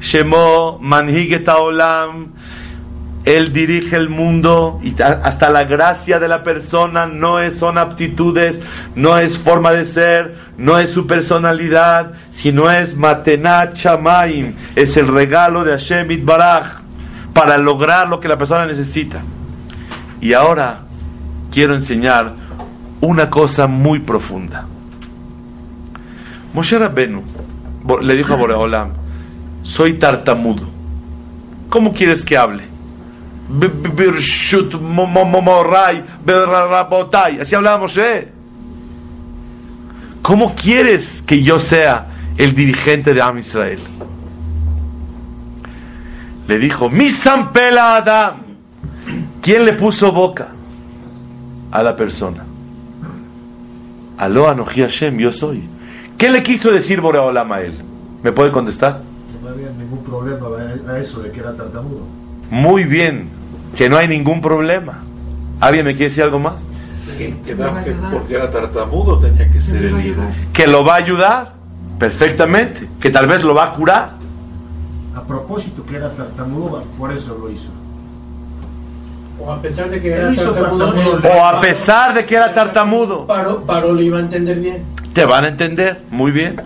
[0.00, 2.32] Shemo, Manhiget Olam,
[3.24, 8.60] él dirige el mundo y hasta la gracia de la persona no es, son aptitudes,
[8.96, 15.06] no es forma de ser, no es su personalidad, sino es Matenat Chamaim, es el
[15.06, 16.80] regalo de Hashem Itbarach
[17.32, 19.20] para lograr lo que la persona necesita.
[20.20, 20.80] Y ahora
[21.52, 22.34] quiero enseñar
[23.00, 24.66] una cosa muy profunda.
[26.54, 27.22] Moshe Rabbenu
[28.02, 28.90] le dijo a Boreolam,
[29.62, 30.66] soy tartamudo.
[31.68, 32.71] ¿Cómo quieres que hable?
[37.40, 38.28] Así hablaba Moshe.
[40.22, 42.06] ¿Cómo quieres que yo sea
[42.38, 43.80] el dirigente de Am Israel?
[46.48, 48.36] Le dijo, mi Sampela Adam.
[49.40, 50.48] ¿Quién le puso boca
[51.72, 52.44] a la persona?
[54.16, 55.64] Aló Anoji Hashem, yo soy.
[56.16, 57.74] ¿Qué le quiso decir Boreolam a él?
[58.22, 59.00] ¿Me puede contestar?
[59.42, 60.46] No había ningún problema
[60.92, 62.02] a eso de que era tartamudo.
[62.48, 63.28] Muy bien,
[63.76, 64.98] que no hay ningún problema.
[65.60, 66.68] ¿Alguien me quiere decir algo más?
[67.18, 70.28] Que, que, que porque era tartamudo tenía que ser el líder.
[70.52, 71.52] Que lo va a ayudar
[71.98, 74.10] perfectamente, que tal vez lo va a curar.
[75.14, 77.68] A propósito que era tartamudo, por eso lo hizo.
[79.38, 81.28] O a pesar de que era tartamudo, tartamudo.
[81.28, 84.82] O a pesar de que era tartamudo, Paro, Paro le iba a entender bien.
[85.12, 86.56] te van a entender muy bien.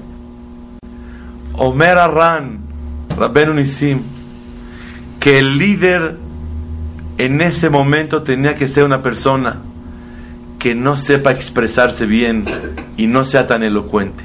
[1.54, 2.58] Omer Arran,
[3.16, 4.02] Rabbenu Nisim,
[5.18, 6.16] que el líder
[7.18, 9.56] en ese momento tenía que ser una persona
[10.58, 12.44] que no sepa expresarse bien
[12.96, 14.24] y no sea tan elocuente.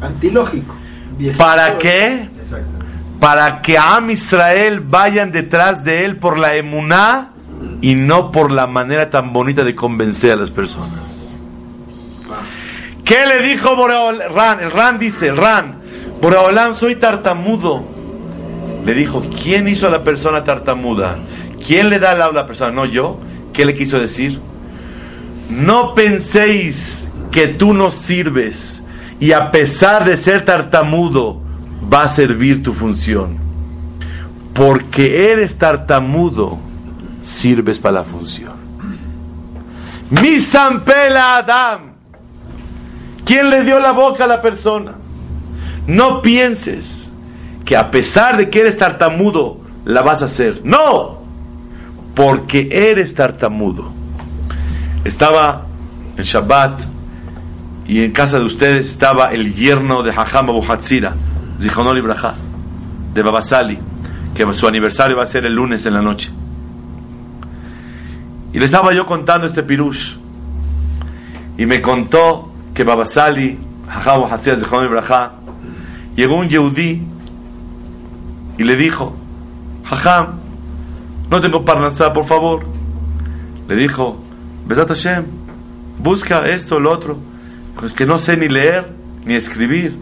[0.00, 0.74] Antilógico.
[1.18, 1.42] Viejito.
[1.42, 2.28] ¿Para qué?
[3.20, 7.30] Para que Am Israel vayan detrás de él por la emuná
[7.80, 11.32] y no por la manera tan bonita de convencer a las personas.
[13.04, 14.60] ¿Qué le dijo Boreol Ran?
[14.60, 15.76] El Ran dice, el Ran,
[16.20, 17.84] Boreolam, soy tartamudo.
[18.84, 21.16] Le dijo, ¿quién hizo a la persona tartamuda?
[21.66, 22.70] ¿Quién le da el habla a la persona?
[22.70, 23.18] No yo.
[23.52, 24.38] ¿Qué le quiso decir?
[25.50, 28.84] No penséis que tú no sirves
[29.18, 31.40] y a pesar de ser tartamudo
[31.92, 33.38] va a servir tu función.
[34.54, 36.58] Porque eres tartamudo,
[37.22, 38.54] sirves para la función.
[40.10, 41.80] Mi Sampela Adam.
[43.24, 44.94] ¿Quién le dio la boca a la persona?
[45.88, 47.12] No pienses
[47.64, 50.60] que a pesar de que eres tartamudo, la vas a hacer.
[50.62, 51.15] No,
[52.16, 53.92] porque eres tartamudo.
[55.04, 55.66] Estaba
[56.16, 56.80] en Shabbat
[57.86, 61.14] y en casa de ustedes estaba el yerno de Hajam Abu Hatzira,
[61.60, 62.34] Zichonol Ibrahá,
[63.12, 63.78] de Babasali,
[64.34, 66.30] que su aniversario va a ser el lunes en la noche.
[68.54, 70.14] Y le estaba yo contando este pirush.
[71.58, 73.58] Y me contó que Babasali,
[73.90, 75.30] Hajam Abu Hatzira, Zichonol
[76.16, 77.02] llegó un Yehudí
[78.56, 79.14] y le dijo,
[79.84, 80.45] Jajam,
[81.30, 82.64] no tengo parnasá, por favor.
[83.68, 84.20] Le dijo,
[84.66, 85.24] Besat Hashem,
[85.98, 87.18] busca esto, lo otro.
[87.78, 88.86] Pues que no sé ni leer
[89.24, 89.96] ni escribir.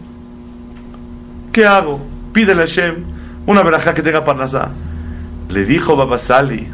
[1.53, 2.01] ¿Qué hago?
[2.33, 3.05] Pídele a Hashem
[3.47, 4.71] una verajá que tenga parnasá.
[5.49, 6.69] Le dijo Babasali,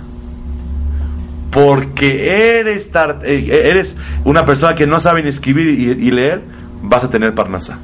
[1.50, 6.42] porque eh, eres una persona que no sabe ni escribir y, y leer,
[6.82, 7.78] vas a tener parnasá.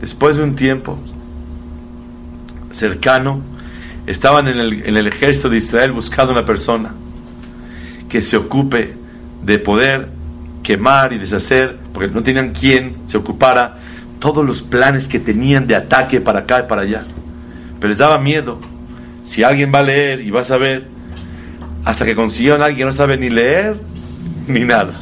[0.00, 0.98] Después de un tiempo
[2.70, 3.40] cercano,
[4.06, 6.90] estaban en el, ejército de Israel buscando una persona
[8.08, 8.94] que se ocupe
[9.42, 10.08] de poder
[10.62, 13.78] quemar y deshacer, porque no tenían quien se ocupara
[14.18, 17.04] todos los planes que tenían de ataque para acá y para allá.
[17.80, 18.60] Pero les daba miedo.
[19.24, 20.86] Si alguien va a leer y va a saber,
[21.84, 23.76] hasta que consiguieron a alguien que no sabe ni leer
[24.46, 24.92] ni nada.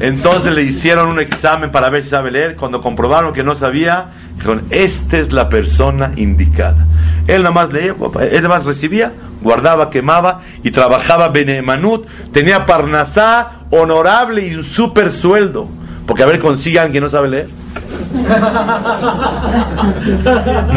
[0.00, 2.56] Entonces le hicieron un examen para ver si sabe leer.
[2.56, 6.86] Cuando comprobaron que no sabía, dijeron, esta es la persona indicada.
[7.26, 9.12] Él nada más leía, él nada más recibía,
[9.42, 12.06] guardaba, quemaba y trabajaba benemanut.
[12.32, 15.68] Tenía parnasá honorable y un super sueldo.
[16.06, 17.48] Porque a ver, consigan que no sabe leer.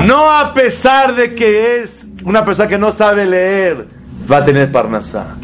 [0.05, 3.87] No a pesar de que es una persona que no sabe leer,
[4.31, 5.35] va a tener parnasá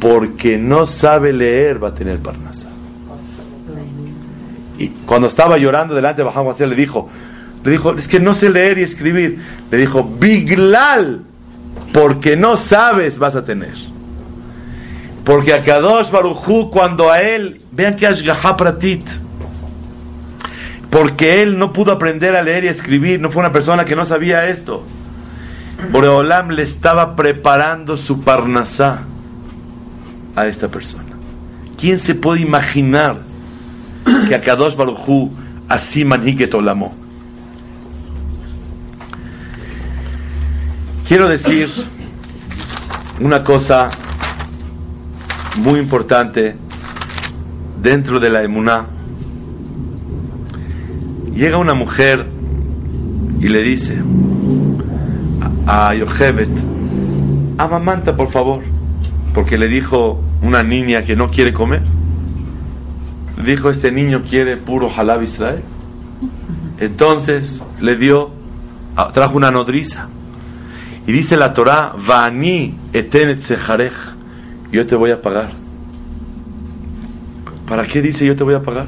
[0.00, 2.68] porque no sabe leer va a tener parnasá.
[4.78, 7.10] Y cuando estaba llorando delante de Bajam le dijo,
[7.62, 9.38] le dijo, es que no sé leer y escribir.
[9.70, 11.20] Le dijo, Biglal,
[11.92, 13.74] porque no sabes vas a tener.
[15.22, 19.06] Porque a Kadosh Baruchu, cuando a él, vean que Ashgaha Pratit,
[20.88, 24.06] porque él no pudo aprender a leer y escribir, no fue una persona que no
[24.06, 24.82] sabía esto.
[25.92, 29.02] Boreolam le estaba preparando su parnasá
[30.40, 31.04] a esta persona.
[31.78, 33.20] ¿Quién se puede imaginar
[34.28, 35.30] que a Kadosh Baruchu
[35.68, 36.94] así manhiget olamó?
[41.06, 41.68] Quiero decir
[43.18, 43.90] una cosa
[45.56, 46.56] muy importante
[47.82, 48.86] dentro de la emuná.
[51.34, 52.26] Llega una mujer
[53.40, 53.98] y le dice
[55.66, 56.50] a Yochebet,
[57.58, 58.62] amamanta por favor,
[59.34, 61.82] porque le dijo una niña que no quiere comer.
[63.44, 65.62] Dijo, este niño quiere puro halab Israel.
[66.78, 68.30] Entonces le dio,
[69.12, 70.08] trajo una nodriza
[71.06, 73.40] y dice la Torah, Vani etenet
[74.70, 75.50] yo te voy a pagar.
[77.68, 78.86] ¿Para qué dice yo te voy a pagar?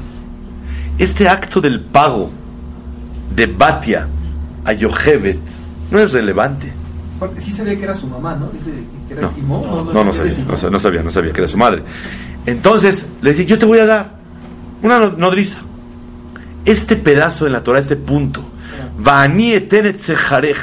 [0.97, 2.31] Este acto del pago
[3.35, 4.07] de Batia
[4.63, 5.39] a Yochebet
[5.91, 6.71] no es relevante.
[7.19, 8.47] Porque sí sabía que era su mamá, ¿no?
[8.49, 8.71] Dice
[9.21, 11.83] no, no, no, sabía, no, sabía, no sabía que era su madre.
[12.45, 14.15] Entonces le dice, yo te voy a dar
[14.81, 15.59] una nodriza.
[16.65, 18.41] Este pedazo en la Torah, este punto,
[19.97, 20.57] sejarej,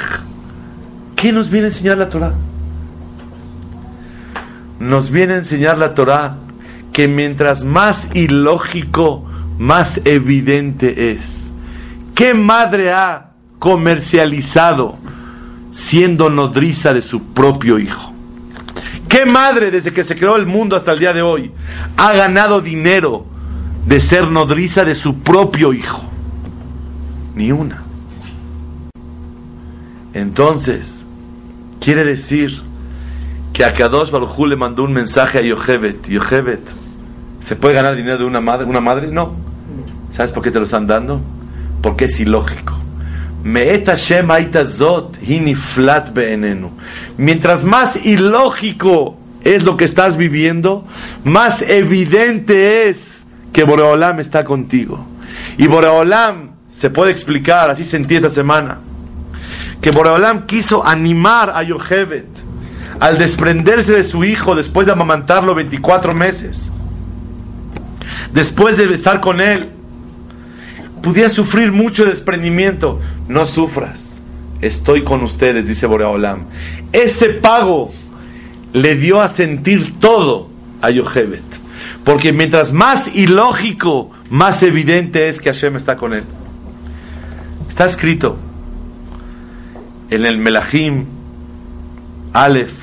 [1.15, 2.33] ¿Qué nos viene a enseñar la Torah?
[4.79, 6.37] Nos viene a enseñar la Torah
[6.91, 9.29] que mientras más ilógico,
[9.59, 11.51] más evidente es.
[12.15, 13.29] ¿Qué madre ha
[13.59, 14.97] comercializado
[15.71, 18.10] siendo nodriza de su propio hijo?
[19.11, 21.51] ¿Qué madre desde que se creó el mundo hasta el día de hoy
[21.97, 23.25] ha ganado dinero
[23.85, 26.01] de ser nodriza de su propio hijo?
[27.35, 27.83] Ni una.
[30.13, 31.01] Entonces,
[31.81, 32.61] Quiere decir
[33.53, 36.07] que a Kadosh Baruj le mandó un mensaje a Yochebet.
[36.07, 36.61] Yochebet,
[37.39, 38.67] ¿se puede ganar dinero de una madre?
[38.67, 39.07] ¿Una madre?
[39.07, 39.33] No.
[40.11, 41.19] ¿Sabes por qué te lo están dando?
[41.81, 42.75] Porque es ilógico.
[47.17, 50.85] Mientras más ilógico es lo que estás viviendo,
[51.23, 55.05] más evidente es que Boreolam está contigo.
[55.57, 58.79] Y Boreolam se puede explicar, así sentí esta semana
[59.81, 62.27] que Boreolam quiso animar a Yochebet
[62.99, 66.71] al desprenderse de su hijo después de amamantarlo 24 meses,
[68.31, 69.71] después de estar con él,
[71.01, 72.99] podía sufrir mucho desprendimiento.
[73.27, 74.19] No sufras,
[74.61, 76.45] estoy con ustedes, dice Boreolam.
[76.91, 77.91] Ese pago
[78.73, 80.49] le dio a sentir todo
[80.81, 81.43] a Yochebet,
[82.03, 86.23] porque mientras más ilógico, más evidente es que Hashem está con él.
[87.69, 88.37] Está escrito
[90.09, 91.05] en el Melahim
[92.33, 92.73] Aleph,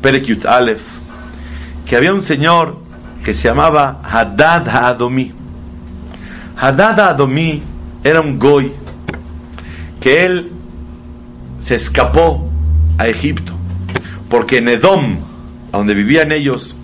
[0.00, 0.82] Perekyut Aleph,
[1.86, 2.78] que había un señor
[3.24, 5.32] que se llamaba Hadad Haadomi.
[6.56, 7.62] Hadad Haadomi
[8.02, 8.72] era un goy
[10.00, 10.50] que él
[11.60, 12.50] se escapó
[12.98, 13.54] a Egipto
[14.34, 15.18] porque en Edom,
[15.70, 16.76] donde vivían ellos,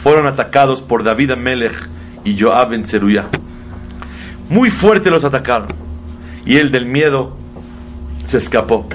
[0.00, 1.88] fueron atacados por David Amelech
[2.24, 3.26] y Joab en Zeruya.
[4.48, 5.68] Muy fuerte los atacaron
[6.46, 7.36] y él del miedo
[8.24, 8.86] se escapó.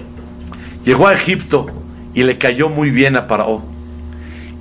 [0.85, 1.65] Llegó a Egipto
[2.13, 3.63] y le cayó muy bien a Paró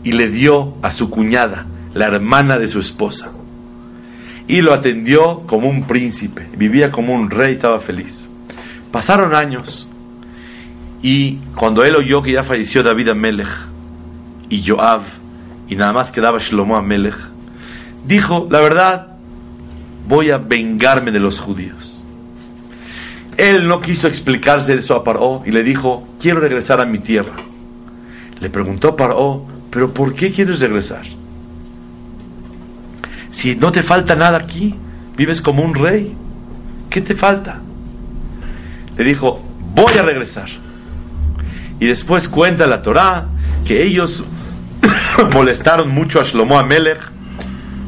[0.02, 3.30] y le dio a su cuñada, la hermana de su esposa.
[4.48, 8.28] Y lo atendió como un príncipe, vivía como un rey, estaba feliz.
[8.90, 9.88] Pasaron años
[11.02, 13.48] y cuando él oyó que ya falleció David Amelech
[14.48, 15.02] y Joab
[15.68, 17.14] y nada más quedaba Shlomo Amelech,
[18.06, 19.08] dijo, la verdad,
[20.08, 22.02] voy a vengarme de los judíos.
[23.36, 27.34] Él no quiso explicarse eso a Paró y le dijo, quiero regresar a mi tierra.
[28.40, 31.04] Le preguntó Paró, pero ¿por qué quieres regresar?
[33.30, 34.74] Si no te falta nada aquí,
[35.16, 36.14] vives como un rey,
[36.90, 37.60] ¿qué te falta?
[38.96, 39.42] Le dijo,
[39.74, 40.48] voy a regresar.
[41.80, 43.26] Y después cuenta la Torá
[43.64, 44.24] que ellos
[45.32, 47.00] molestaron mucho a Shlomo Amelech,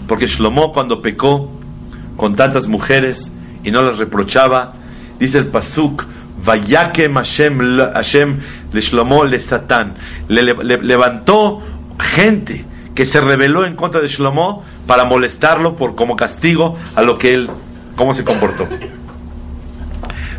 [0.06, 1.50] porque Shlomo cuando pecó
[2.16, 3.32] con tantas mujeres
[3.64, 4.74] y no las reprochaba,
[5.18, 6.04] dice el Pasuk,
[6.44, 8.38] Vayakem Hashem, Hashem
[8.72, 9.94] le Shlomo le Satán.
[10.28, 10.42] Le,
[10.82, 11.62] levantó
[11.98, 12.64] gente
[12.94, 17.32] que se rebeló en contra de Shlomo para molestarlo por como castigo a lo que
[17.32, 17.48] él,
[17.94, 18.66] cómo se comportó.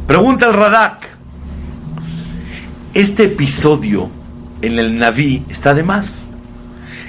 [0.06, 1.08] Pregunta el Radak.
[2.94, 4.10] Este episodio
[4.62, 6.28] en el Naví está de más.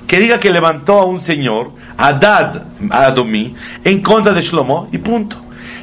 [0.07, 5.36] que diga que levantó a un señor, Adad Adomí, en contra de Shlomo y punto.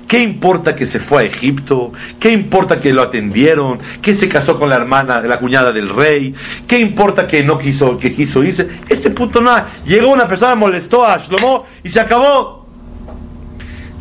[0.09, 1.91] ¿Qué importa que se fue a Egipto?
[2.19, 3.77] ¿Qué importa que lo atendieron?
[4.01, 6.33] ¿Que se casó con la hermana, la cuñada del rey?
[6.67, 8.67] ¿Qué importa que no quiso, que quiso irse?
[8.89, 9.55] Este punto no.
[9.85, 12.65] Llegó una persona, molestó a Shlomo y se acabó.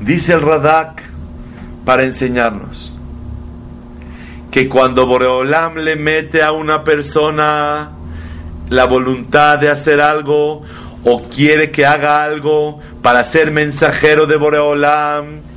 [0.00, 1.02] Dice el Radak
[1.84, 2.98] para enseñarnos
[4.50, 7.90] que cuando Boreolam le mete a una persona
[8.70, 10.62] la voluntad de hacer algo
[11.04, 15.47] o quiere que haga algo para ser mensajero de Boreolam,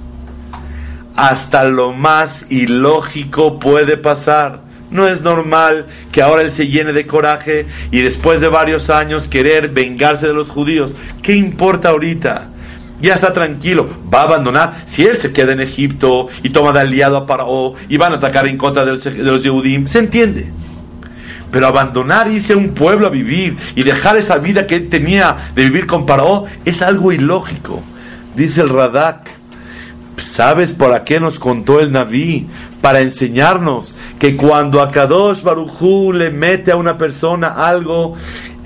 [1.15, 4.61] hasta lo más ilógico puede pasar.
[4.89, 9.27] No es normal que ahora él se llene de coraje y después de varios años
[9.27, 10.93] querer vengarse de los judíos.
[11.21, 12.49] ¿Qué importa ahorita?
[13.01, 14.83] Ya está tranquilo, va a abandonar.
[14.85, 18.17] Si él se queda en Egipto y toma de aliado a Paró y van a
[18.17, 19.03] atacar en contra de los,
[19.43, 20.51] de se entiende.
[21.51, 25.51] Pero abandonar irse a un pueblo a vivir y dejar esa vida que él tenía
[25.55, 27.81] de vivir con Paró es algo ilógico.
[28.35, 29.40] Dice el Radak
[30.21, 32.47] ¿Sabes por qué nos contó el Naví?
[32.81, 38.15] Para enseñarnos que cuando a Kadosh Barujú le mete a una persona algo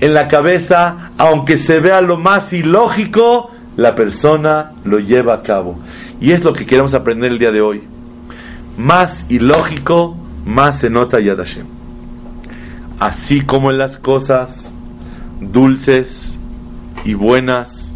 [0.00, 5.78] en la cabeza, aunque se vea lo más ilógico, la persona lo lleva a cabo.
[6.20, 7.82] Y es lo que queremos aprender el día de hoy.
[8.76, 11.66] Más ilógico, más se nota Yad Hashem.
[13.00, 14.74] Así como en las cosas
[15.40, 16.38] dulces
[17.04, 17.92] y buenas,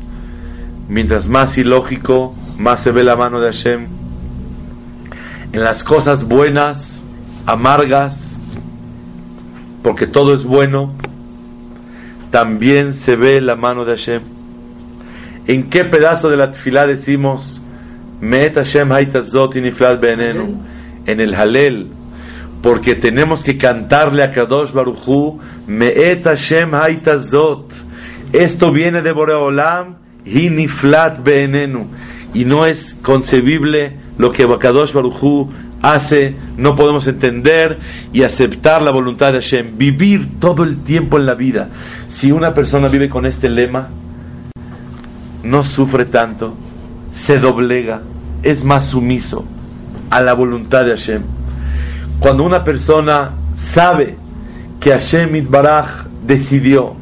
[0.88, 3.86] mientras más ilógico, más se ve la mano de Hashem.
[5.52, 7.02] En las cosas buenas,
[7.46, 8.42] amargas,
[9.82, 10.92] porque todo es bueno,
[12.30, 14.20] también se ve la mano de Hashem.
[15.46, 17.62] ¿En qué pedazo de la tefilá decimos,
[18.20, 18.90] Meet Hashem
[21.06, 21.88] En el Halel,
[22.62, 27.72] porque tenemos que cantarle a Kadosh Baruchu, Meet Hashem Haitazot.
[28.34, 29.96] Esto viene de Boreolam,
[30.26, 31.86] Hiniflat Benenu
[32.34, 35.50] y no es concebible lo que Bakadosh Barujú
[35.82, 37.78] hace, no podemos entender
[38.12, 41.68] y aceptar la voluntad de Hashem, vivir todo el tiempo en la vida.
[42.08, 43.88] Si una persona vive con este lema,
[45.42, 46.54] no sufre tanto,
[47.12, 48.02] se doblega,
[48.42, 49.44] es más sumiso
[50.10, 51.22] a la voluntad de Hashem.
[52.18, 54.16] Cuando una persona sabe
[54.80, 56.96] que Hashem Itbaraj decidió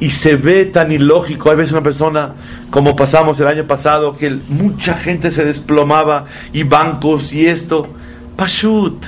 [0.00, 1.50] y se ve tan ilógico.
[1.50, 2.32] Hay veces una persona,
[2.72, 7.86] como pasamos el año pasado, que mucha gente se desplomaba y bancos y esto.
[8.34, 9.04] Pashut.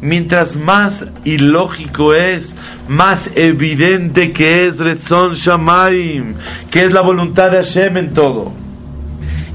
[0.00, 2.56] Mientras más ilógico es,
[2.88, 6.34] más evidente que es Retzon Shamaim,
[6.68, 8.50] que es la voluntad de Hashem en todo.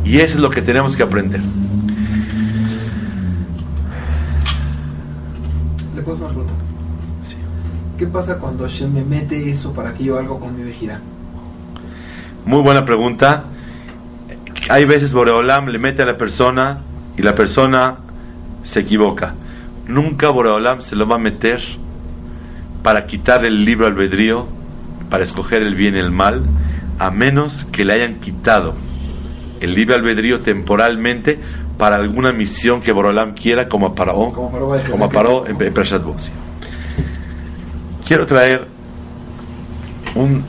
[0.05, 1.41] Y eso es lo que tenemos que aprender.
[5.93, 6.51] ¿Le puedo hacer una
[7.97, 11.01] ¿Qué pasa cuando Hashem me mete eso para que yo haga con mi vejira?
[12.45, 13.43] Muy buena pregunta.
[14.69, 16.79] Hay veces Boreolam le mete a la persona
[17.17, 17.97] y la persona
[18.63, 19.35] se equivoca.
[19.87, 21.61] Nunca Boreolam se lo va a meter
[22.83, 24.47] para quitar el libro albedrío,
[25.09, 26.43] para escoger el bien y el mal,
[26.99, 28.73] a menos que le hayan quitado
[29.59, 31.39] el libre albedrío temporalmente
[31.77, 35.73] para alguna misión que Boreolam quiera, como a Paró, como, Paró en, en
[38.05, 38.67] Quiero traer
[40.15, 40.43] un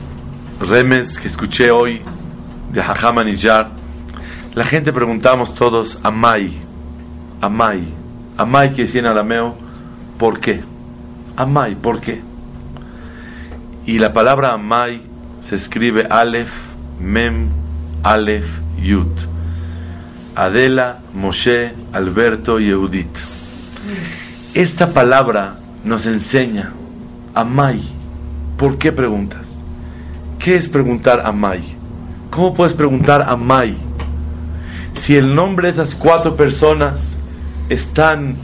[0.69, 2.01] remes que escuché hoy
[2.71, 3.71] de Hajam Aniyar.
[4.53, 6.57] La gente preguntamos todos, Amai,
[7.41, 7.83] Amai,
[8.37, 9.55] Amai que decía en arameo,
[10.17, 10.61] ¿por qué?
[11.35, 12.21] Amai, ¿por qué?
[13.85, 15.01] Y la palabra Amai
[15.41, 16.53] se escribe Aleph,
[16.99, 17.49] Mem,
[18.03, 18.47] Aleph,
[18.81, 19.07] Yud.
[20.35, 23.17] Adela, Moshe, Alberto y Eudit.
[24.53, 26.71] Esta palabra nos enseña
[27.35, 27.81] Amai.
[28.57, 29.52] ¿Por qué preguntas?
[30.43, 31.61] ¿Qué es preguntar Amai?
[32.29, 33.77] ¿Cómo puedes preguntar Amai?
[34.93, 37.15] Si el nombre de esas cuatro personas
[37.69, 38.35] están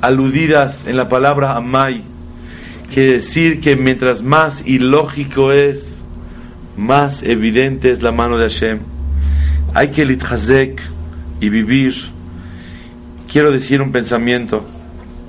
[0.00, 2.04] aludidas en la palabra Amai,
[2.94, 6.04] quiere decir que mientras más ilógico es,
[6.76, 8.78] más evidente es la mano de Hashem.
[9.74, 10.80] Hay que litchazek
[11.40, 11.96] y vivir.
[13.28, 14.64] Quiero decir un pensamiento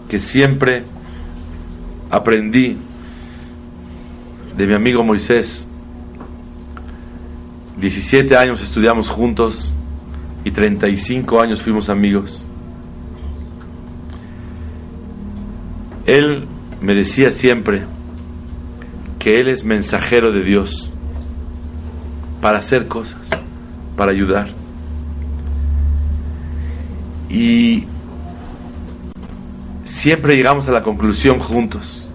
[0.07, 0.83] que siempre
[2.11, 2.77] aprendí
[4.55, 5.67] de mi amigo Moisés.
[7.81, 9.73] 17 años estudiamos juntos
[10.43, 12.45] y 35 años fuimos amigos.
[16.05, 16.45] Él
[16.79, 17.81] me decía siempre
[19.17, 20.91] que Él es mensajero de Dios
[22.39, 23.19] para hacer cosas,
[23.97, 24.49] para ayudar.
[27.31, 27.85] Y
[29.85, 32.09] siempre llegamos a la conclusión juntos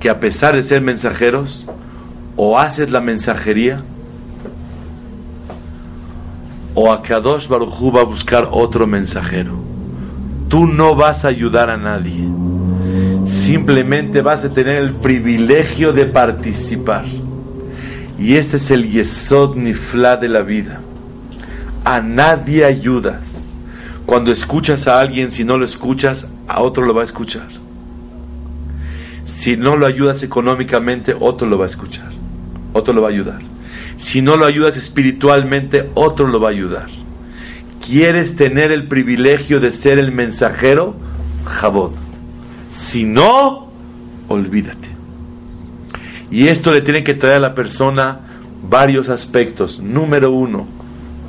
[0.00, 1.66] que a pesar de ser mensajeros,
[2.36, 3.82] o haces la mensajería,
[6.80, 9.50] o a Kadosh Baruj va a buscar otro mensajero.
[10.48, 12.28] Tú no vas a ayudar a nadie.
[13.26, 17.04] Simplemente vas a tener el privilegio de participar.
[18.16, 20.80] Y este es el Yesod Nifla de la vida.
[21.84, 23.56] A nadie ayudas.
[24.06, 27.48] Cuando escuchas a alguien, si no lo escuchas, a otro lo va a escuchar.
[29.26, 32.12] Si no lo ayudas económicamente, otro lo va a escuchar.
[32.72, 33.40] Otro lo va a ayudar.
[33.98, 36.86] Si no lo ayudas espiritualmente, otro lo va a ayudar.
[37.84, 40.94] ¿Quieres tener el privilegio de ser el mensajero?
[41.44, 41.92] Jabot.
[42.70, 43.68] Si no,
[44.28, 44.88] olvídate.
[46.30, 48.20] Y esto le tiene que traer a la persona
[48.68, 49.80] varios aspectos.
[49.80, 50.66] Número uno,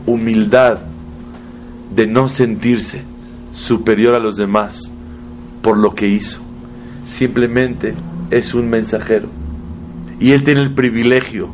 [0.06, 0.80] humildad
[1.96, 3.04] de no sentirse
[3.52, 4.94] superior a los demás
[5.62, 6.40] por lo que hizo.
[7.04, 7.96] Simplemente
[8.30, 9.28] es un mensajero.
[10.20, 11.50] Y él tiene el privilegio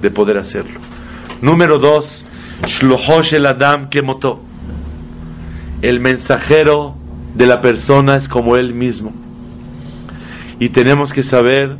[0.00, 0.80] de poder hacerlo.
[1.42, 2.24] Número dos,
[2.66, 4.40] Shlohosh el Adam Kemotó.
[5.82, 6.94] El mensajero
[7.34, 9.12] de la persona es como él mismo.
[10.58, 11.76] Y tenemos que saber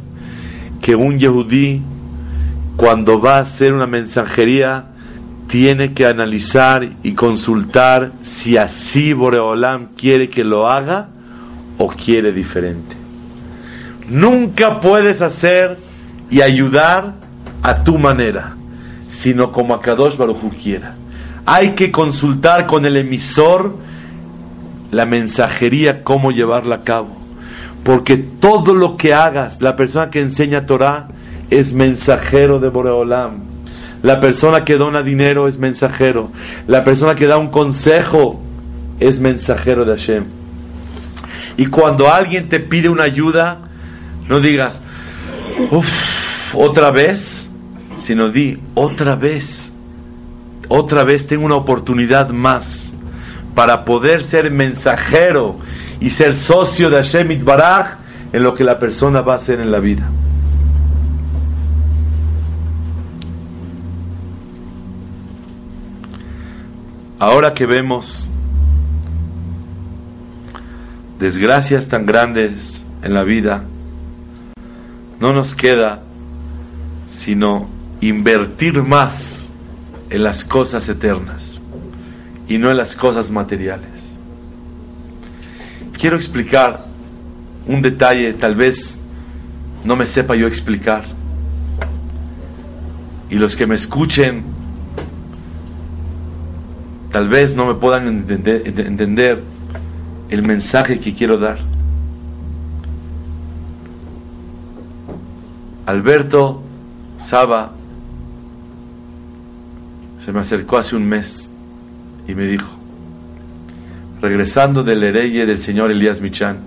[0.80, 1.82] que un yehudí,
[2.76, 4.86] cuando va a hacer una mensajería,
[5.48, 11.08] tiene que analizar y consultar si así Boreolam quiere que lo haga
[11.76, 12.96] o quiere diferente.
[14.08, 15.76] Nunca puedes hacer
[16.30, 17.14] y ayudar
[17.62, 18.54] a tu manera,
[19.08, 20.94] sino como a Kadosh Baruj quiera.
[21.46, 23.74] Hay que consultar con el emisor
[24.90, 27.16] la mensajería, cómo llevarla a cabo.
[27.84, 31.08] Porque todo lo que hagas, la persona que enseña Torah
[31.48, 33.38] es mensajero de Boreolam.
[34.02, 36.30] La persona que dona dinero es mensajero.
[36.66, 38.40] La persona que da un consejo
[38.98, 40.24] es mensajero de Hashem.
[41.56, 43.58] Y cuando alguien te pide una ayuda,
[44.28, 44.80] no digas,
[45.70, 47.49] uff, otra vez,
[48.00, 49.72] sino di, otra vez,
[50.68, 52.94] otra vez tengo una oportunidad más
[53.54, 55.58] para poder ser mensajero
[56.00, 57.98] y ser socio de Hashem Itbaraj
[58.32, 60.08] en lo que la persona va a hacer en la vida.
[67.18, 68.30] Ahora que vemos
[71.18, 73.62] desgracias tan grandes en la vida,
[75.20, 76.00] no nos queda
[77.10, 79.50] sino invertir más
[80.08, 81.60] en las cosas eternas
[82.48, 84.18] y no en las cosas materiales.
[85.98, 86.84] Quiero explicar
[87.66, 89.00] un detalle, tal vez
[89.84, 91.04] no me sepa yo explicar.
[93.28, 94.42] Y los que me escuchen,
[97.12, 99.42] tal vez no me puedan entender,
[100.30, 101.58] el mensaje que quiero dar.
[105.86, 106.62] Alberto
[107.18, 107.72] Saba
[110.30, 111.50] se me acercó hace un mes
[112.28, 112.70] y me dijo,
[114.22, 116.58] regresando del hereye del señor Elías Michan,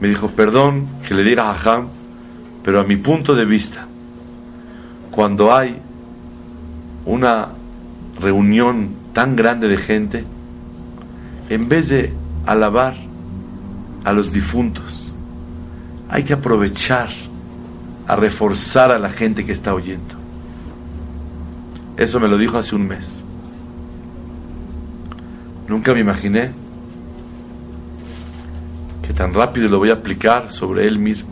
[0.00, 1.88] me dijo, perdón que le diga a Ham,
[2.62, 3.88] pero a mi punto de vista,
[5.10, 5.80] cuando hay
[7.06, 7.48] una
[8.20, 10.24] reunión tan grande de gente,
[11.48, 12.12] en vez de
[12.46, 12.94] alabar
[14.04, 15.12] a los difuntos,
[16.08, 17.08] hay que aprovechar
[18.06, 20.15] a reforzar a la gente que está oyendo.
[21.96, 23.22] Eso me lo dijo hace un mes.
[25.68, 26.52] Nunca me imaginé
[29.02, 31.30] que tan rápido lo voy a aplicar sobre él mismo.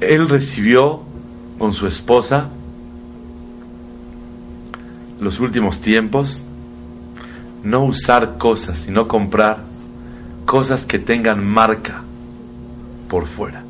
[0.00, 1.02] Él recibió
[1.58, 2.48] con su esposa
[5.20, 6.44] los últimos tiempos
[7.62, 9.58] no usar cosas, sino comprar
[10.46, 12.02] cosas que tengan marca
[13.08, 13.62] por fuera.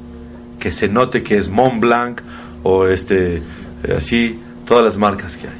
[0.60, 2.20] Que se note que es Mont Blanc
[2.62, 3.42] o este
[3.96, 5.54] así todas las marcas que hay.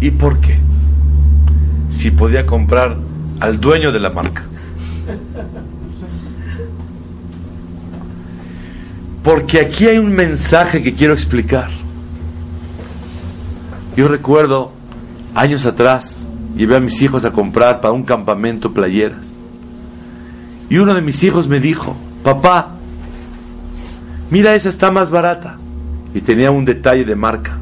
[0.00, 0.58] ¿Y por qué?
[1.88, 2.98] Si podía comprar
[3.40, 4.44] al dueño de la marca.
[9.22, 11.70] Porque aquí hay un mensaje que quiero explicar.
[13.96, 14.72] Yo recuerdo
[15.34, 19.33] años atrás, llevé a mis hijos a comprar para un campamento playeras.
[20.68, 22.70] Y uno de mis hijos me dijo, papá,
[24.30, 25.58] mira esa está más barata.
[26.14, 27.58] Y tenía un detalle de marca.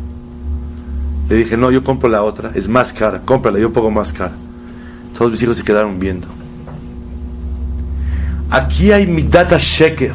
[1.29, 4.33] Le dije, no, yo compro la otra, es más cara, cómprala, yo pongo más cara.
[5.17, 6.27] Todos mis hijos se quedaron viendo.
[8.51, 10.13] Aquí hay mi data sheker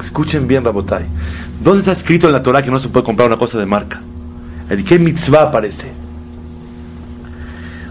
[0.00, 1.04] Escuchen bien, Rabotai.
[1.62, 4.00] ¿Dónde está escrito en la Torah que no se puede comprar una cosa de marca?
[4.70, 5.92] ¿En qué mitzvah aparece?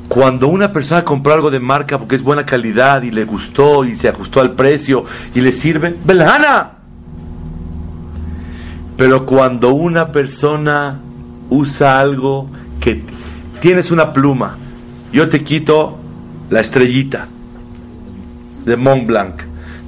[0.09, 3.95] Cuando una persona compró algo de marca porque es buena calidad y le gustó y
[3.95, 5.05] se ajustó al precio
[5.35, 6.71] y le sirve, ¡Belhana!
[8.97, 10.99] Pero cuando una persona
[11.51, 12.49] usa algo
[12.81, 13.03] que
[13.61, 14.57] tienes una pluma,
[15.13, 15.99] yo te quito
[16.49, 17.27] la estrellita
[18.65, 19.35] de Mont Blanc.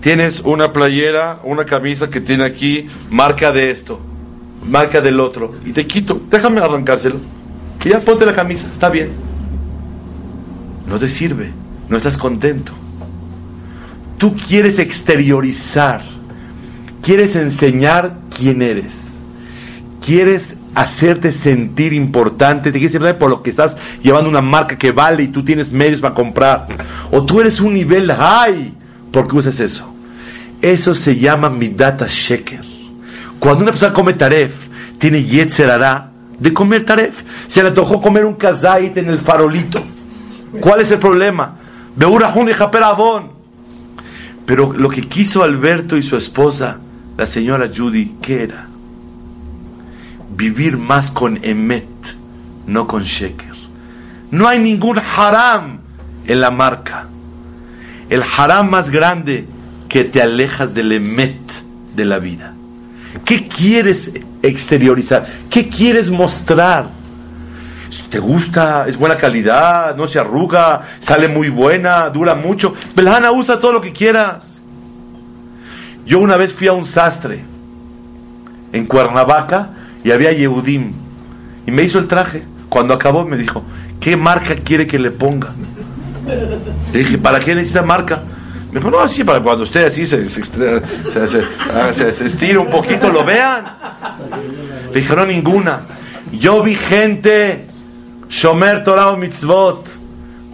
[0.01, 3.99] Tienes una playera, una camisa que tiene aquí marca de esto,
[4.69, 7.17] marca del otro, y te quito, déjame arrancárselo.
[7.83, 9.30] Y ya ponte la camisa, está bien.
[10.91, 11.49] No te sirve,
[11.87, 12.73] no estás contento.
[14.17, 16.03] Tú quieres exteriorizar,
[17.01, 19.17] quieres enseñar quién eres,
[20.05, 24.91] quieres hacerte sentir importante, te quieres sentir por lo que estás llevando una marca que
[24.91, 26.67] vale y tú tienes medios para comprar.
[27.09, 28.73] O tú eres un nivel high
[29.13, 29.89] porque usas eso.
[30.61, 32.65] Eso se llama midata sheker.
[33.39, 34.53] Cuando una persona come taref,
[34.99, 37.23] tiene yetzerara de comer taref.
[37.47, 39.81] Se le antojó comer un kazait en el farolito.
[40.59, 41.55] ¿Cuál es el problema?
[44.45, 46.77] Pero lo que quiso Alberto y su esposa,
[47.17, 48.67] la señora Judy, ¿qué era?
[50.35, 51.85] Vivir más con emet,
[52.67, 53.51] no con sheker.
[54.31, 55.79] No hay ningún haram
[56.25, 57.07] en la marca.
[58.09, 59.45] El haram más grande
[59.87, 61.39] que te alejas del emet
[61.95, 62.53] de la vida.
[63.25, 65.27] ¿Qué quieres exteriorizar?
[65.49, 67.00] ¿Qué quieres mostrar?
[68.09, 68.85] ¿Te gusta?
[68.87, 69.95] ¿Es buena calidad?
[69.95, 70.83] ¿No se arruga?
[70.99, 72.09] ¿Sale muy buena?
[72.09, 72.73] ¿Dura mucho?
[72.95, 74.61] Belhana, usa todo lo que quieras.
[76.05, 77.43] Yo una vez fui a un sastre
[78.71, 79.69] en Cuernavaca
[80.03, 80.93] y había Yehudim
[81.67, 83.63] y me hizo el traje.Ando acabó me dijo,
[83.99, 85.49] ¿qué marca quiere que le ponga?
[86.91, 88.23] Le dije, ¿para qué necesita marca?
[88.71, 90.43] Me dijo, no, así para cuando usted así se, se,
[91.93, 93.65] se, estira un poquito, lo vean.
[94.93, 95.81] Le dije, no, ninguna.
[96.31, 97.67] Yo vi gente,
[98.31, 99.85] Shomer Torah Mitzvot,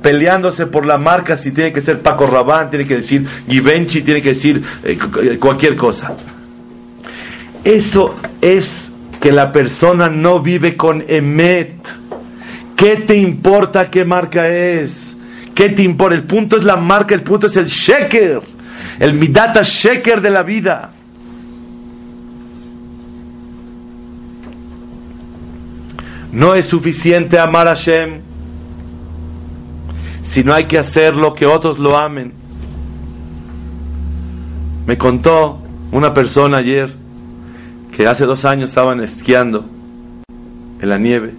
[0.01, 4.19] peleándose por la marca, si tiene que ser Paco Rabán, tiene que decir Givenchy, tiene
[4.21, 4.97] que decir eh,
[5.39, 6.15] cualquier cosa.
[7.63, 11.75] Eso es que la persona no vive con Emet.
[12.75, 15.17] ¿Qué te importa qué marca es?
[15.53, 16.15] ¿Qué te importa?
[16.15, 18.41] El punto es la marca, el punto es el sheker,
[18.99, 20.91] el midata sheker de la vida.
[26.37, 28.19] No es suficiente amar a Hashem,
[30.21, 32.31] sino hay que hacer lo que otros lo amen.
[34.85, 35.57] Me contó
[35.91, 36.93] una persona ayer
[37.91, 39.65] que hace dos años estaban esquiando
[40.79, 41.33] en la nieve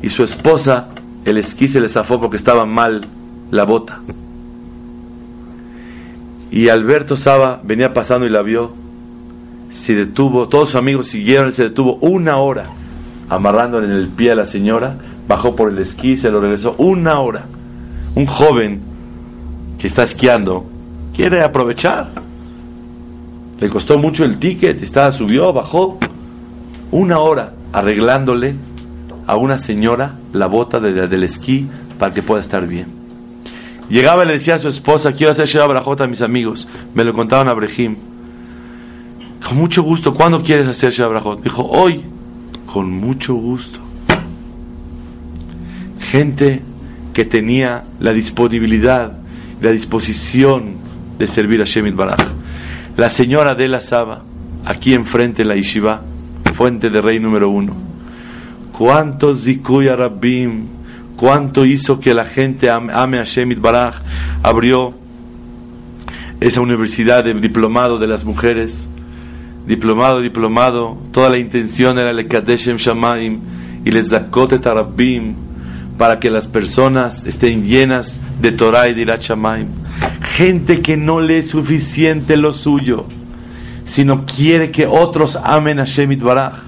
[0.00, 0.88] y su esposa
[1.26, 3.04] el esquí se le zafó porque estaba mal
[3.50, 4.00] la bota.
[6.50, 8.72] Y Alberto Saba venía pasando y la vio,
[9.68, 12.70] se detuvo, todos sus amigos siguieron, él se detuvo una hora
[13.28, 17.20] amarrándole en el pie a la señora, bajó por el esquí, se lo regresó una
[17.20, 17.44] hora.
[18.14, 18.80] Un joven
[19.78, 20.66] que está esquiando
[21.14, 22.08] quiere aprovechar.
[23.60, 25.98] Le costó mucho el ticket, estaba, subió, bajó
[26.90, 28.54] una hora arreglándole
[29.26, 31.66] a una señora la bota del esquí
[31.98, 32.86] para que pueda estar bien.
[33.90, 36.68] Llegaba y le decía a su esposa, quiero hacer Sheba Brajot a mis amigos.
[36.94, 37.96] Me lo contaban a Brejim.
[39.46, 41.42] Con mucho gusto, ¿cuándo quieres hacer Sheba Brajot?
[41.42, 42.04] Dijo, hoy,
[42.72, 43.78] con mucho gusto.
[46.00, 46.62] Gente
[47.12, 49.18] que tenía la disponibilidad,
[49.60, 50.76] la disposición
[51.18, 52.20] de servir a Shemit Baraj.
[52.96, 54.22] La señora de la Saba,
[54.64, 56.02] aquí enfrente en la Yeshiva,
[56.54, 57.74] fuente de rey número uno.
[58.72, 60.78] ¿Cuántos Zikuya Rabbim
[61.18, 63.96] cuánto hizo que la gente ame a Shemit Baraj,
[64.42, 64.94] abrió
[66.40, 68.88] esa universidad de diplomado de las mujeres,
[69.68, 73.38] diplomado, diplomado, toda la intención era el Kadeshem Shamaim
[73.84, 75.34] y les Zakote Tarabim
[75.98, 79.22] para que las personas estén llenas de Torah y de Irat
[80.22, 83.04] Gente que no lee suficiente lo suyo,
[83.84, 86.62] sino quiere que otros amen a Shemit Baraj.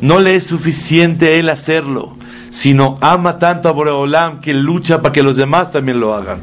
[0.00, 2.16] No le es suficiente él hacerlo
[2.50, 6.40] sino ama tanto a Boreolam que lucha para que los demás también lo hagan.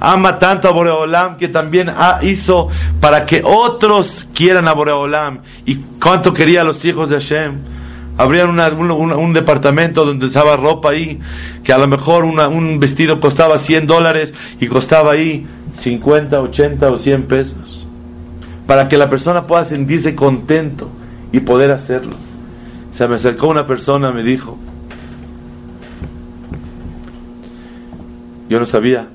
[0.00, 1.92] Ama tanto a Boreolam que también
[2.22, 2.68] hizo
[3.00, 5.40] para que otros quieran a Boreolam.
[5.66, 7.54] ¿Y cuánto quería a los hijos de Hashem?
[8.16, 11.20] Habrían un, departamento donde estaba ropa ahí,
[11.62, 16.98] que a lo mejor un vestido costaba 100 dólares y costaba ahí 50, 80 o
[16.98, 17.86] 100 pesos.
[18.66, 20.90] Para que la persona pueda sentirse contento
[21.32, 22.16] y poder hacerlo.
[22.90, 24.58] Se me acercó una persona, me dijo,
[28.48, 29.08] Yo no sabía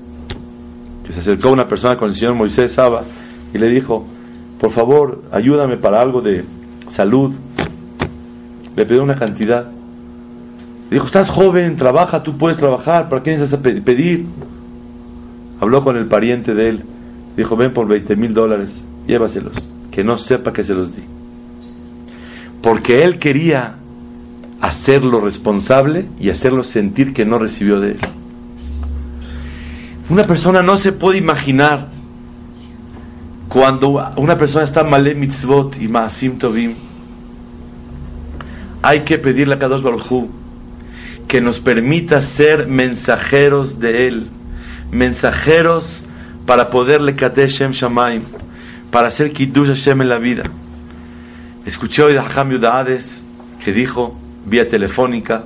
[1.04, 3.02] que se acercó una persona con el señor Moisés Saba
[3.52, 4.04] y le dijo,
[4.58, 6.44] por favor, ayúdame para algo de
[6.88, 7.32] salud.
[8.76, 9.66] Le pidió una cantidad.
[10.90, 14.26] Dijo, estás joven, trabaja, tú puedes trabajar, ¿para qué necesitas pedir?
[15.60, 16.80] Habló con el pariente de él.
[17.36, 19.54] Dijo, ven por 20 mil dólares, llévaselos.
[19.90, 21.02] Que no sepa que se los di.
[22.62, 23.76] Porque él quería
[24.60, 27.98] hacerlo responsable y hacerlo sentir que no recibió de él.
[30.08, 31.88] Una persona no se puede imaginar
[33.48, 36.74] cuando una persona está malé mitzvot y maasim tovim.
[38.82, 40.28] Hay que pedirle a Kadosh Baruj
[41.26, 44.28] que nos permita ser mensajeros de él,
[44.90, 46.04] mensajeros
[46.44, 48.24] para poderle kate Shem Shamaim,
[48.90, 50.42] para hacer kiddush Hashem en la vida.
[51.64, 53.22] Escuché hoy de Yudades
[53.64, 55.44] que dijo vía telefónica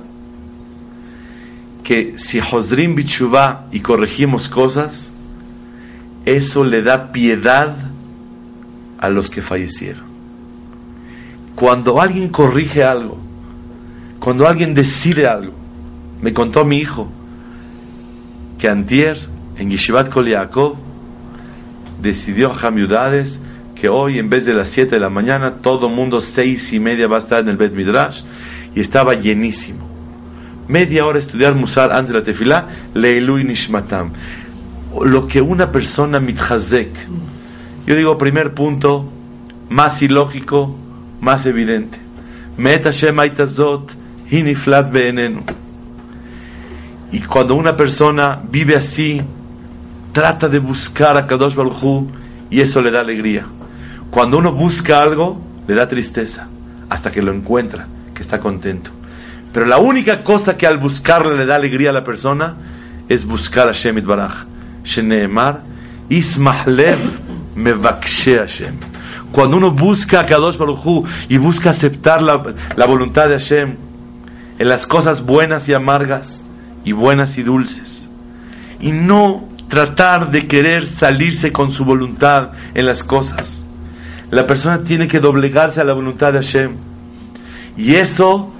[1.89, 5.09] que si Hosrim Bichuvá y corregimos cosas,
[6.23, 7.75] eso le da piedad
[8.99, 10.03] a los que fallecieron.
[11.55, 13.17] Cuando alguien corrige algo,
[14.19, 15.53] cuando alguien decide algo,
[16.21, 17.09] me contó mi hijo
[18.59, 19.17] que Antier
[19.57, 20.75] en Yeshivat Kol
[22.03, 23.41] decidió Hamiudades
[23.73, 27.07] que hoy en vez de las 7 de la mañana todo mundo seis y media
[27.07, 28.21] va a estar en el Bet Midrash
[28.75, 29.88] y estaba llenísimo
[30.69, 34.11] media hora estudiar Musar antes de la tefilá, Leilu Nishmatam.
[35.03, 36.91] Lo que una persona mitchazek.
[37.85, 39.11] Yo digo, primer punto,
[39.69, 40.75] más ilógico,
[41.19, 41.97] más evidente.
[42.55, 43.17] Met Hashem
[44.29, 45.41] Hiniflat Be'enenu.
[47.11, 49.21] Y cuando una persona vive así,
[50.13, 52.05] trata de buscar a Kadosh Baruj
[52.51, 53.47] y eso le da alegría.
[54.11, 56.47] Cuando uno busca algo, le da tristeza,
[56.89, 58.98] hasta que lo encuentra, que está contento.
[59.53, 62.55] Pero la única cosa que al buscarle le da alegría a la persona
[63.07, 64.45] es buscar a Shemit Baraj.
[64.83, 65.61] Sheneemar,
[66.09, 66.97] Ismahlev
[67.55, 68.75] Mevakshe Hashem.
[69.31, 72.43] Cuando uno busca a Kadosh Baruchu y busca aceptar la,
[72.75, 73.75] la voluntad de Hashem
[74.57, 76.45] en las cosas buenas y amargas
[76.83, 78.09] y buenas y dulces,
[78.79, 83.63] y no tratar de querer salirse con su voluntad en las cosas.
[84.31, 86.71] La persona tiene que doblegarse a la voluntad de Hashem.
[87.77, 88.51] Y eso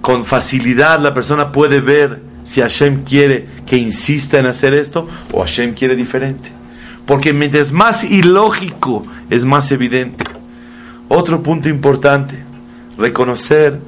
[0.00, 5.40] con facilidad la persona puede ver si Hashem quiere que insista en hacer esto o
[5.40, 6.50] Hashem quiere diferente.
[7.06, 10.24] Porque mientras más ilógico es más evidente.
[11.08, 12.42] Otro punto importante,
[12.96, 13.80] reconocer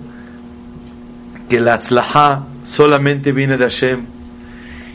[1.48, 4.00] que la tzlaha solamente viene de Hashem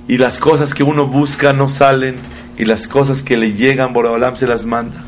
[0.07, 2.15] y las cosas que uno busca no salen
[2.57, 5.03] y las cosas que le llegan, Boraholam se las manda.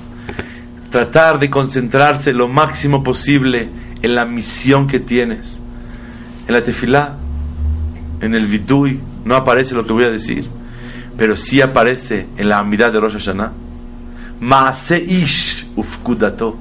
[0.92, 3.70] Tratar de concentrarse lo máximo posible
[4.02, 5.62] en la misión que tienes
[6.50, 7.16] en la tefilá,
[8.22, 10.48] en el vidui, no aparece lo que voy a decir,
[11.16, 13.52] pero sí aparece en la amidad de Rosh Hashanah.
[14.40, 16.58] Maase ish ufkudato.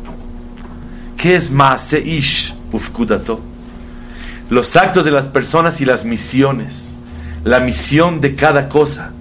[1.17, 3.41] ¿Qué es Maase ish ufkudato?
[4.51, 6.93] Los actos de las personas y las misiones.
[7.45, 9.13] La misión de cada cosa.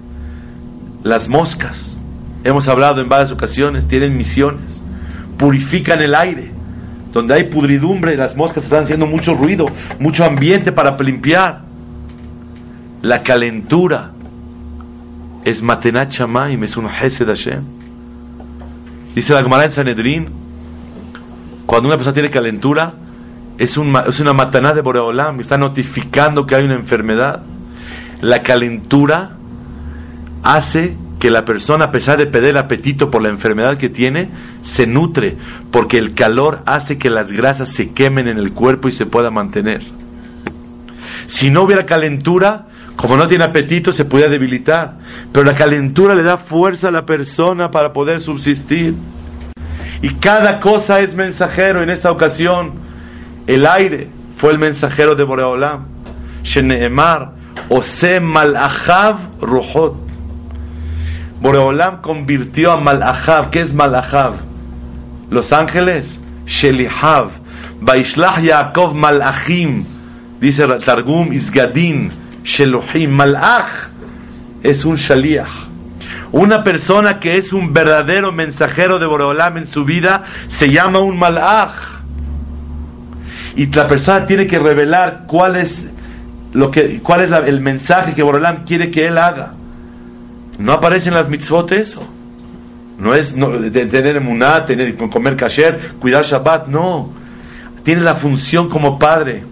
[1.02, 1.98] Las moscas.
[2.44, 4.82] Hemos hablado en varias ocasiones, tienen misiones.
[5.38, 6.57] Purifican el aire
[7.12, 9.66] donde hay pudridumbre, las moscas están haciendo mucho ruido,
[9.98, 11.62] mucho ambiente para limpiar.
[13.02, 14.10] La calentura
[15.44, 17.62] es Matenat Shamaim, es un Hesed Hashem.
[19.14, 20.28] Dice la Gemara en Sanedrín,
[21.66, 22.92] cuando una persona tiene calentura,
[23.58, 27.42] es, es una mataná de Boreolam, está notificando que hay una enfermedad.
[28.20, 29.32] La calentura
[30.42, 34.30] hace que la persona, a pesar de perder apetito por la enfermedad que tiene,
[34.62, 35.36] se nutre,
[35.70, 39.30] porque el calor hace que las grasas se quemen en el cuerpo y se pueda
[39.30, 39.82] mantener.
[41.26, 42.66] Si no hubiera calentura,
[42.96, 44.94] como no tiene apetito, se puede debilitar,
[45.32, 48.94] pero la calentura le da fuerza a la persona para poder subsistir.
[50.00, 51.82] Y cada cosa es mensajero.
[51.82, 52.72] En esta ocasión,
[53.46, 55.86] el aire fue el mensajero de Boreolam.
[56.44, 57.32] Sheneemar,
[57.68, 60.07] Ose Malachav Ruhot.
[61.40, 63.50] Boreolam convirtió a Malachav.
[63.50, 64.34] ¿Qué es Malachav?
[65.30, 66.20] Los ángeles.
[66.46, 67.30] Shelihav.
[67.80, 69.84] Baishlach Yaakov Malachim.
[70.40, 72.10] Dice Targum Isgadin.
[72.44, 73.10] Sheluhim.
[73.10, 73.90] Malach
[74.62, 75.68] es un Shaliach.
[76.32, 81.18] Una persona que es un verdadero mensajero de Boreolam en su vida se llama un
[81.18, 81.72] Malach.
[83.56, 85.90] Y la persona tiene que revelar cuál es,
[86.52, 89.52] lo que, cuál es el mensaje que Boreolam quiere que él haga.
[90.58, 92.06] No aparece en las mitzvot eso.
[92.98, 93.34] No es
[93.72, 97.10] tener emuná, tener, comer kasher, cuidar Shabbat, no.
[97.84, 99.44] Tiene la función como padre,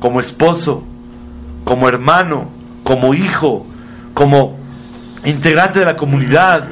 [0.00, 0.84] como esposo,
[1.64, 2.48] como hermano,
[2.82, 3.66] como hijo,
[4.14, 4.56] como
[5.24, 6.66] integrante de la comunidad.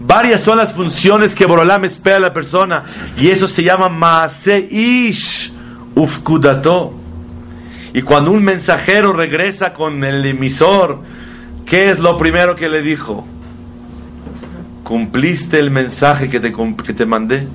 [0.00, 2.84] Varias son las funciones que Borolam espera a la persona.
[3.16, 5.52] Y eso se llama Maase Ish
[5.94, 6.94] Ufkudato.
[7.94, 10.98] Y cuando un mensajero regresa con el emisor,
[11.70, 13.24] ¿qué es lo primero que le dijo?
[14.84, 17.46] ¿Cumpliste el mensaje que te, que te mandé?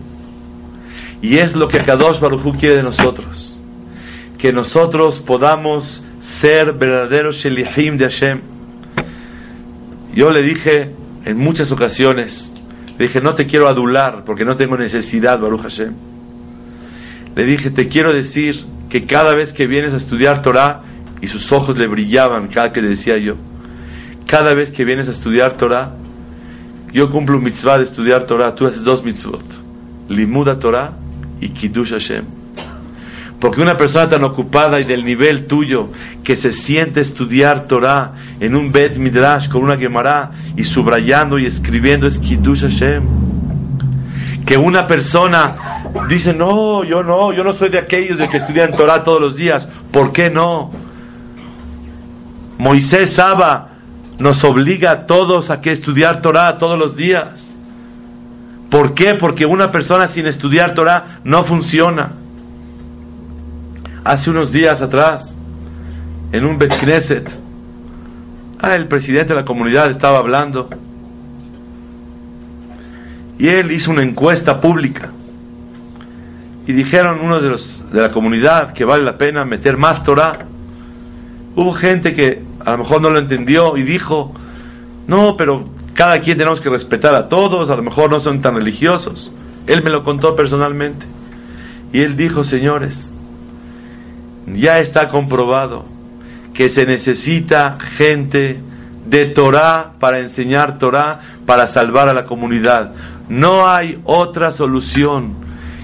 [1.22, 3.57] Y es lo que Kadosh Baruj quiere de nosotros.
[4.38, 8.39] Que nosotros podamos ser verdaderos Shelihim de Hashem.
[10.13, 10.91] Yo le dije
[11.26, 12.53] en muchas ocasiones,
[12.97, 15.93] le dije, no te quiero adular porque no tengo necesidad, Baruch Hashem.
[17.36, 20.84] Le dije, te quiero decir que cada vez que vienes a estudiar Torah,
[21.22, 23.36] y sus ojos le brillaban cada que le decía yo,
[24.28, 25.91] cada vez que vienes a estudiar Torah,
[26.91, 29.43] yo cumplo un mitzvah de estudiar Torah, tú haces dos mitzvot,
[30.09, 30.93] Limuda Torah
[31.41, 32.26] y Kiddush Hashem.
[33.39, 35.89] Porque una persona tan ocupada y del nivel tuyo
[36.23, 41.45] que se siente estudiar Torah en un Bet Midrash con una Gemara y subrayando y
[41.45, 43.03] escribiendo es Kiddush Hashem.
[44.45, 45.55] Que una persona
[46.07, 49.36] dice, no, yo no, yo no soy de aquellos de que estudian Torah todos los
[49.36, 49.69] días.
[49.91, 50.71] ¿Por qué no?
[52.57, 53.74] Moisés Saba
[54.20, 57.57] nos obliga a todos a que estudiar Torah todos los días.
[58.70, 59.13] ¿Por qué?
[59.13, 62.11] Porque una persona sin estudiar Torah no funciona.
[64.03, 65.36] Hace unos días atrás,
[66.32, 67.30] en un Bet Knesset,
[68.61, 70.70] ah, el presidente de la comunidad estaba hablando
[73.38, 75.09] y él hizo una encuesta pública
[76.68, 80.39] y dijeron uno de los de la comunidad que vale la pena meter más Torah.
[81.55, 84.34] Hubo gente que a lo mejor no lo entendió y dijo,
[85.07, 88.55] no, pero cada quien tenemos que respetar a todos, a lo mejor no son tan
[88.55, 89.32] religiosos.
[89.68, 91.05] Él me lo contó personalmente.
[91.93, 93.13] Y él dijo, señores,
[94.47, 95.86] ya está comprobado
[96.53, 98.59] que se necesita gente
[99.05, 102.93] de Torah para enseñar Torah, para salvar a la comunidad.
[103.30, 105.34] No hay otra solución.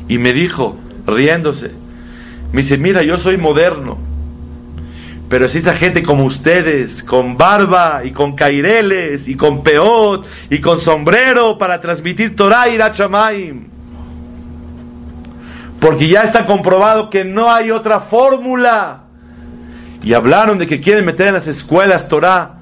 [0.07, 1.71] Y me dijo, riéndose,
[2.51, 3.97] me dice, mira, yo soy moderno,
[5.31, 10.77] pero esa gente como ustedes, con barba y con caireles y con peot y con
[10.81, 13.63] sombrero para transmitir Torah y Chamaim.
[15.79, 19.03] Porque ya está comprobado que no hay otra fórmula.
[20.03, 22.55] Y hablaron de que quieren meter en las escuelas Torah.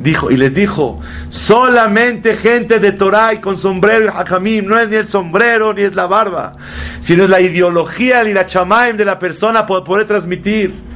[0.00, 0.98] Dijo, y les dijo,
[1.28, 5.82] solamente gente de Torah y con sombrero y hajamim, no es ni el sombrero ni
[5.82, 6.56] es la barba,
[7.00, 10.89] sino es la ideología, el irachamaim de la persona para poder transmitir.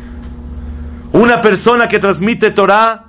[1.14, 3.04] Una persona que transmite Torah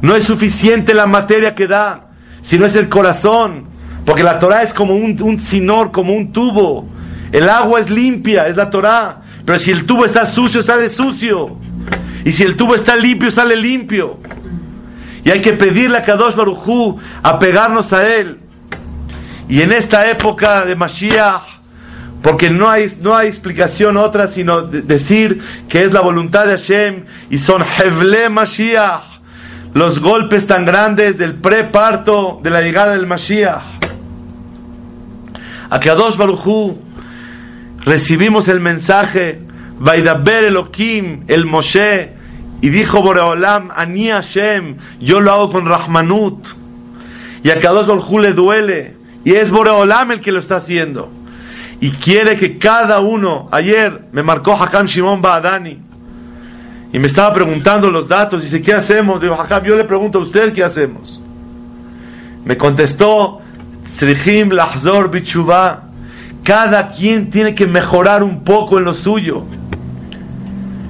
[0.00, 2.06] no es suficiente la materia que da,
[2.40, 3.66] sino es el corazón.
[4.06, 6.88] Porque la Torah es como un, sinor, como un tubo.
[7.30, 9.20] El agua es limpia, es la Torah.
[9.44, 11.58] Pero si el tubo está sucio, sale sucio.
[12.24, 14.20] Y si el tubo está limpio, sale limpio.
[15.22, 18.38] Y hay que pedirle a Kadosh Barujú a pegarnos a él.
[19.50, 21.57] Y en esta época de Mashiach,
[22.22, 27.04] porque no hay, no hay explicación otra sino decir que es la voluntad de Hashem
[27.30, 29.20] y son Hevle Mashiach,
[29.74, 33.62] los golpes tan grandes del preparto de la llegada del Mashiach.
[35.70, 36.78] A Kadosh Baruchu
[37.84, 39.40] recibimos el mensaje,
[39.78, 42.14] Vaidaber Elohim, el Moshe,
[42.60, 46.48] y dijo Boreolam, Ani Hashem, yo lo hago con Rahmanut.
[47.44, 51.17] Y a Kadosh Baruchu le duele, y es Boreolam el que lo está haciendo
[51.80, 55.78] y quiere que cada uno, ayer me marcó Hakam Shimon Baadani
[56.92, 59.20] y me estaba preguntando los datos, dice, ¿qué hacemos?
[59.20, 61.20] Digo, Hakam, yo le pregunto a usted, ¿qué hacemos?
[62.44, 63.40] Me contestó,
[63.88, 65.84] Srihim Lahzor Bichuvá,
[66.42, 69.44] cada quien tiene que mejorar un poco en lo suyo.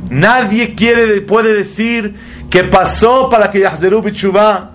[0.08, 2.14] Nadie quiere, puede decir
[2.48, 4.70] que pasó para que Yahzeru Bichuvá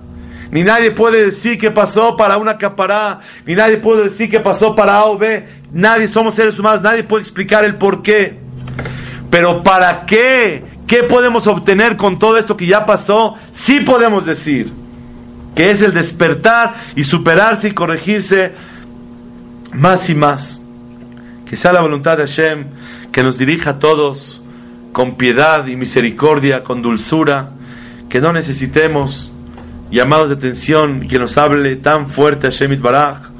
[0.53, 4.75] ni nadie puede decir que pasó para una capará, ni nadie puede decir que pasó
[4.75, 5.43] para A o B.
[5.73, 8.39] Nadie, somos seres humanos, nadie puede explicar el por qué.
[9.29, 10.63] Pero ¿para qué?
[10.85, 13.35] ¿Qué podemos obtener con todo esto que ya pasó?
[13.51, 14.71] Sí podemos decir
[15.55, 18.53] que es el despertar y superarse y corregirse
[19.73, 20.61] más y más.
[21.47, 22.65] Que sea la voluntad de Hashem
[23.11, 24.43] que nos dirija a todos
[24.91, 27.49] con piedad y misericordia, con dulzura,
[28.09, 29.33] que no necesitemos
[29.89, 33.32] llamados de atención y que nos hable tan fuerte Shemit Baraj,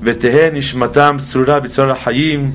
[0.00, 2.52] Betehen Ishmatam Surah Bitzor Hayim,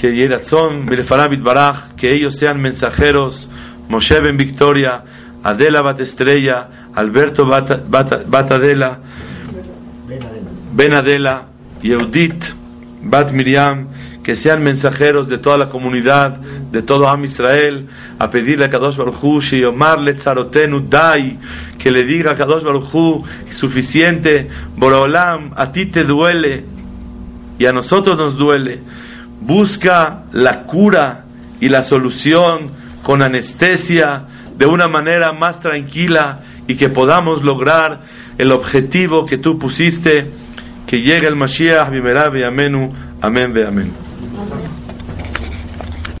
[0.00, 3.48] que Yeratzon Belefanabit Baraj, que ellos sean mensajeros,
[3.88, 5.04] Moshe Ben Victoria,
[5.42, 8.98] Adela Bat Estrella, Alberto Bat, Adela,
[10.72, 11.46] Ben Adela,
[11.82, 12.54] Yehudit
[13.02, 13.88] Bat Miriam,
[14.24, 16.38] que sean mensajeros de toda la comunidad,
[16.72, 17.86] de todo Am Israel,
[18.18, 21.38] a pedirle a Kadosh Baruch Hu, Omarle Tzarotenu Dai,
[21.78, 26.64] que le diga a Kadosh Baruch Hu, suficiente, Borolam, a ti te duele
[27.58, 28.80] y a nosotros nos duele.
[29.42, 31.24] Busca la cura
[31.60, 32.70] y la solución
[33.02, 34.24] con anestesia,
[34.56, 38.02] de una manera más tranquila y que podamos lograr
[38.38, 40.30] el objetivo que tú pusiste,
[40.86, 44.13] que llegue el Mashiach, Bimerá, Amenu, Amén, Amén.
[44.36, 44.83] Okay.